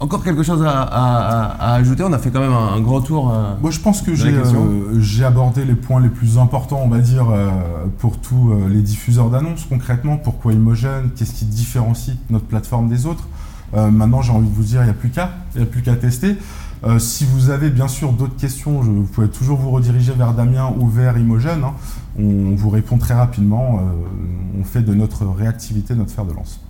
encore 0.00 0.24
quelque 0.24 0.42
chose 0.42 0.62
à, 0.64 0.82
à- 0.82 0.86
à- 0.88 1.70
à 1.70 1.74
ajouter? 1.74 2.02
On 2.02 2.12
a 2.12 2.18
fait 2.18 2.30
quand 2.30 2.40
même 2.40 2.52
un, 2.52 2.72
un 2.74 2.80
grand 2.80 3.00
tour. 3.00 3.32
euh, 3.32 3.54
Moi, 3.62 3.70
je 3.70 3.78
pense 3.78 4.02
que 4.02 4.14
j'ai 4.16 4.32
euh, 4.34 5.00
j'ai 5.00 5.24
abordé 5.24 5.64
les 5.64 5.74
points 5.76 6.00
les 6.00 6.08
plus 6.08 6.38
importants, 6.38 6.80
on 6.84 6.88
va 6.88 6.98
dire, 6.98 7.30
euh, 7.30 7.50
pour 7.98 8.18
tous 8.18 8.50
euh, 8.52 8.68
les 8.68 8.82
diffuseurs 8.82 9.30
d'annonces 9.30 9.64
concrètement. 9.68 10.16
Pourquoi 10.16 10.52
Imogen 10.54 11.10
Qu'est-ce 11.14 11.32
qui 11.34 11.44
différencie 11.44 12.16
notre 12.30 12.46
plateforme 12.46 12.88
des 12.88 13.06
autres 13.06 13.28
Euh, 13.74 13.90
Maintenant, 13.90 14.20
j'ai 14.22 14.32
envie 14.32 14.48
de 14.48 14.54
vous 14.54 14.64
dire, 14.64 14.80
il 14.82 14.84
n'y 14.86 14.90
a 14.90 14.94
plus 14.94 15.10
qu'à, 15.10 15.30
il 15.54 15.58
n'y 15.62 15.66
a 15.66 15.70
plus 15.70 15.82
qu'à 15.82 15.94
tester. 15.94 16.36
Euh, 16.84 16.98
si 16.98 17.24
vous 17.24 17.50
avez 17.50 17.70
bien 17.70 17.86
sûr 17.88 18.12
d'autres 18.12 18.36
questions, 18.36 18.82
je- 18.82 18.90
vous 18.90 19.04
pouvez 19.04 19.28
toujours 19.28 19.56
vous 19.58 19.70
rediriger 19.70 20.12
vers 20.12 20.32
Damien 20.34 20.72
ou 20.78 20.88
vers 20.88 21.16
Imogen. 21.16 21.62
hein. 21.64 21.74
On 22.18 22.54
vous 22.56 22.70
répond 22.70 22.98
très 22.98 23.14
rapidement. 23.14 23.78
euh, 23.80 24.60
on 24.60 24.64
fait 24.64 24.82
de 24.82 24.92
notre 24.94 25.24
réactivité 25.26 25.94
notre 25.94 26.10
fer 26.10 26.24
de 26.24 26.32
lance. 26.32 26.60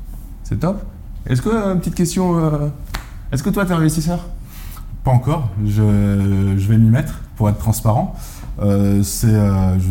C'est 0.44 0.60
top. 0.60 0.82
Est-ce 1.26 1.40
que, 1.42 1.48
euh, 1.48 1.74
petite 1.76 1.94
question, 1.94 2.38
est-ce 3.32 3.42
que 3.42 3.50
toi, 3.50 3.64
tu 3.64 3.72
es 3.72 3.74
investisseur? 3.74 4.20
Pas 5.04 5.10
encore, 5.12 5.48
je, 5.64 6.54
je 6.58 6.68
vais 6.68 6.78
m'y 6.78 6.90
mettre 6.90 7.20
pour 7.36 7.48
être 7.48 7.58
transparent. 7.58 8.14
C'est, 9.02 9.28
je, 9.32 9.88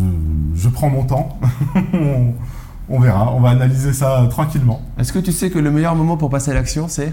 je 0.55 0.69
prends 0.69 0.89
mon 0.89 1.03
temps, 1.03 1.37
on, 1.93 2.33
on 2.89 2.99
verra, 2.99 3.33
on 3.33 3.39
va 3.41 3.49
analyser 3.49 3.91
ça 3.93 4.25
tranquillement. 4.29 4.81
Est-ce 4.97 5.11
que 5.11 5.19
tu 5.19 5.31
sais 5.31 5.49
que 5.49 5.59
le 5.59 5.71
meilleur 5.71 5.95
moment 5.95 6.15
pour 6.15 6.29
passer 6.29 6.51
à 6.51 6.53
l'action, 6.53 6.87
c'est? 6.87 7.11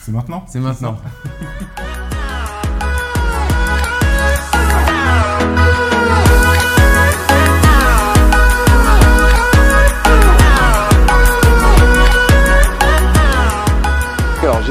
C'est 0.00 0.12
maintenant 0.12 0.44
C'est 0.48 0.60
maintenant. 0.60 0.96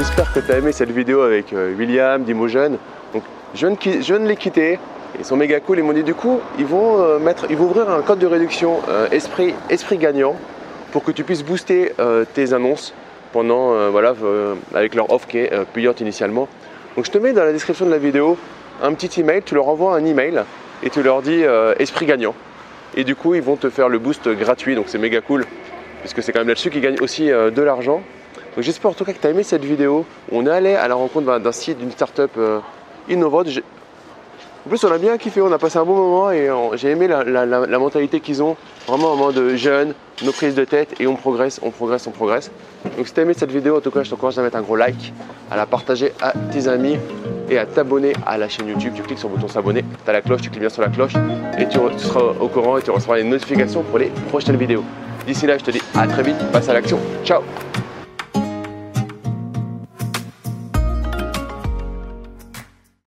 j'espère 0.00 0.32
que 0.32 0.40
tu 0.40 0.50
as 0.50 0.56
aimé 0.56 0.72
cette 0.72 0.90
vidéo 0.90 1.20
avec 1.20 1.52
euh, 1.52 1.74
William, 1.76 2.22
d'Imogen. 2.22 2.78
Donc 3.12 3.22
je 3.54 3.66
viens, 3.66 4.18
les 4.20 4.36
quitter. 4.36 4.78
Ils 5.18 5.26
sont 5.26 5.36
méga 5.36 5.60
cool. 5.60 5.78
Ils 5.78 5.84
m'ont 5.84 5.92
dit 5.92 6.02
du 6.02 6.14
coup, 6.14 6.40
ils 6.58 6.64
vont, 6.64 7.02
euh, 7.02 7.18
mettre, 7.18 7.44
ils 7.50 7.56
vont 7.56 7.66
ouvrir 7.66 7.90
un 7.90 8.00
code 8.00 8.18
de 8.18 8.26
réduction 8.26 8.78
euh, 8.88 9.10
esprit, 9.10 9.54
esprit 9.68 9.98
gagnant 9.98 10.36
pour 10.90 11.04
que 11.04 11.10
tu 11.10 11.22
puisses 11.22 11.44
booster 11.44 11.92
tes 12.34 12.52
annonces 12.52 12.94
pendant, 13.32 13.90
voilà, 13.90 14.12
avec 14.74 14.96
leur 14.96 15.12
offre 15.12 15.28
qui 15.28 15.38
est 15.38 15.52
payante 15.72 16.00
initialement. 16.00 16.48
Donc 16.96 17.04
je 17.04 17.12
te 17.12 17.18
mets 17.18 17.32
dans 17.32 17.44
la 17.44 17.52
description 17.52 17.86
de 17.86 17.92
la 17.92 17.98
vidéo 17.98 18.36
un 18.82 18.92
petit 18.94 19.20
email, 19.20 19.42
tu 19.42 19.54
leur 19.54 19.68
envoies 19.68 19.94
un 19.94 20.04
email 20.04 20.42
et 20.82 20.90
tu 20.90 21.04
leur 21.04 21.22
dis 21.22 21.44
esprit 21.78 22.06
gagnant. 22.06 22.34
Et 22.96 23.04
du 23.04 23.14
coup, 23.14 23.36
ils 23.36 23.42
vont 23.42 23.54
te 23.54 23.70
faire 23.70 23.88
le 23.88 24.00
boost 24.00 24.28
gratuit, 24.30 24.74
donc 24.74 24.86
c'est 24.88 24.98
méga 24.98 25.20
cool, 25.20 25.44
puisque 26.00 26.24
c'est 26.24 26.32
quand 26.32 26.40
même 26.40 26.48
là-dessus 26.48 26.70
qu'ils 26.70 26.82
gagnent 26.82 27.00
aussi 27.00 27.28
de 27.28 27.62
l'argent. 27.62 28.02
Donc 28.56 28.64
j'espère 28.64 28.90
en 28.90 28.94
tout 28.94 29.04
cas 29.04 29.12
que 29.12 29.20
tu 29.20 29.26
as 29.26 29.30
aimé 29.30 29.42
cette 29.42 29.64
vidéo. 29.64 30.04
On 30.32 30.46
est 30.46 30.50
allé 30.50 30.74
à 30.74 30.88
la 30.88 30.94
rencontre 30.94 31.38
d'un- 31.38 31.52
site, 31.52 31.78
d'une 31.78 31.90
start-up 31.92 32.32
euh, 32.36 32.58
innovante. 33.08 33.46
En 34.66 34.68
plus, 34.68 34.84
on 34.84 34.92
a 34.92 34.98
bien 34.98 35.16
kiffé, 35.16 35.40
on 35.40 35.50
a 35.52 35.58
passé 35.58 35.78
un 35.78 35.84
bon 35.84 35.96
moment 35.96 36.30
et 36.30 36.50
j'ai 36.74 36.90
aimé 36.90 37.08
la, 37.08 37.78
mentalité 37.78 38.20
qu'ils 38.20 38.42
ont. 38.42 38.56
Vraiment 38.86 39.12
un 39.12 39.16
moment 39.16 39.32
de 39.32 39.56
jeunes, 39.56 39.94
nos 40.22 40.32
prises 40.32 40.54
de 40.54 40.64
tête 40.64 41.00
et 41.00 41.06
on 41.06 41.16
progresse, 41.16 41.60
on 41.62 41.70
progresse, 41.70 42.06
on 42.06 42.10
progresse. 42.10 42.50
Donc 42.96 43.06
si 43.06 43.14
t'as 43.14 43.22
aimé 43.22 43.34
cette 43.34 43.50
vidéo, 43.52 43.78
en 43.78 43.80
tout 43.80 43.90
cas, 43.90 44.02
je 44.02 44.10
t'encourage 44.10 44.38
à 44.38 44.42
mettre 44.42 44.56
un 44.56 44.62
gros 44.62 44.76
like, 44.76 45.14
à 45.50 45.56
la 45.56 45.64
partager 45.64 46.12
à 46.20 46.34
tes 46.52 46.68
amis 46.68 46.98
et 47.48 47.58
à 47.58 47.64
t'abonner 47.64 48.12
à 48.26 48.36
la 48.36 48.48
chaîne 48.48 48.68
YouTube. 48.68 48.92
Tu 48.94 49.02
cliques 49.02 49.18
sur 49.18 49.28
le 49.28 49.36
bouton 49.36 49.48
s'abonner, 49.48 49.82
tu 50.04 50.10
as 50.10 50.12
la 50.12 50.20
cloche, 50.20 50.42
tu 50.42 50.50
cliques 50.50 50.60
bien 50.60 50.68
sur 50.68 50.82
la 50.82 50.88
cloche 50.88 51.14
et 51.58 51.66
tu, 51.66 51.78
tu 51.96 52.04
seras 52.04 52.20
au 52.38 52.48
courant 52.48 52.76
et 52.76 52.82
tu 52.82 52.90
recevras 52.90 53.16
les 53.16 53.24
notifications 53.24 53.82
pour 53.82 53.98
les 53.98 54.12
prochaines 54.28 54.56
vidéos. 54.56 54.84
D'ici 55.26 55.46
là, 55.46 55.56
je 55.56 55.64
te 55.64 55.70
dis 55.70 55.82
à 55.94 56.06
très 56.06 56.22
vite, 56.22 56.36
passe 56.52 56.68
à 56.68 56.74
l'action. 56.74 56.98
Ciao 57.24 57.40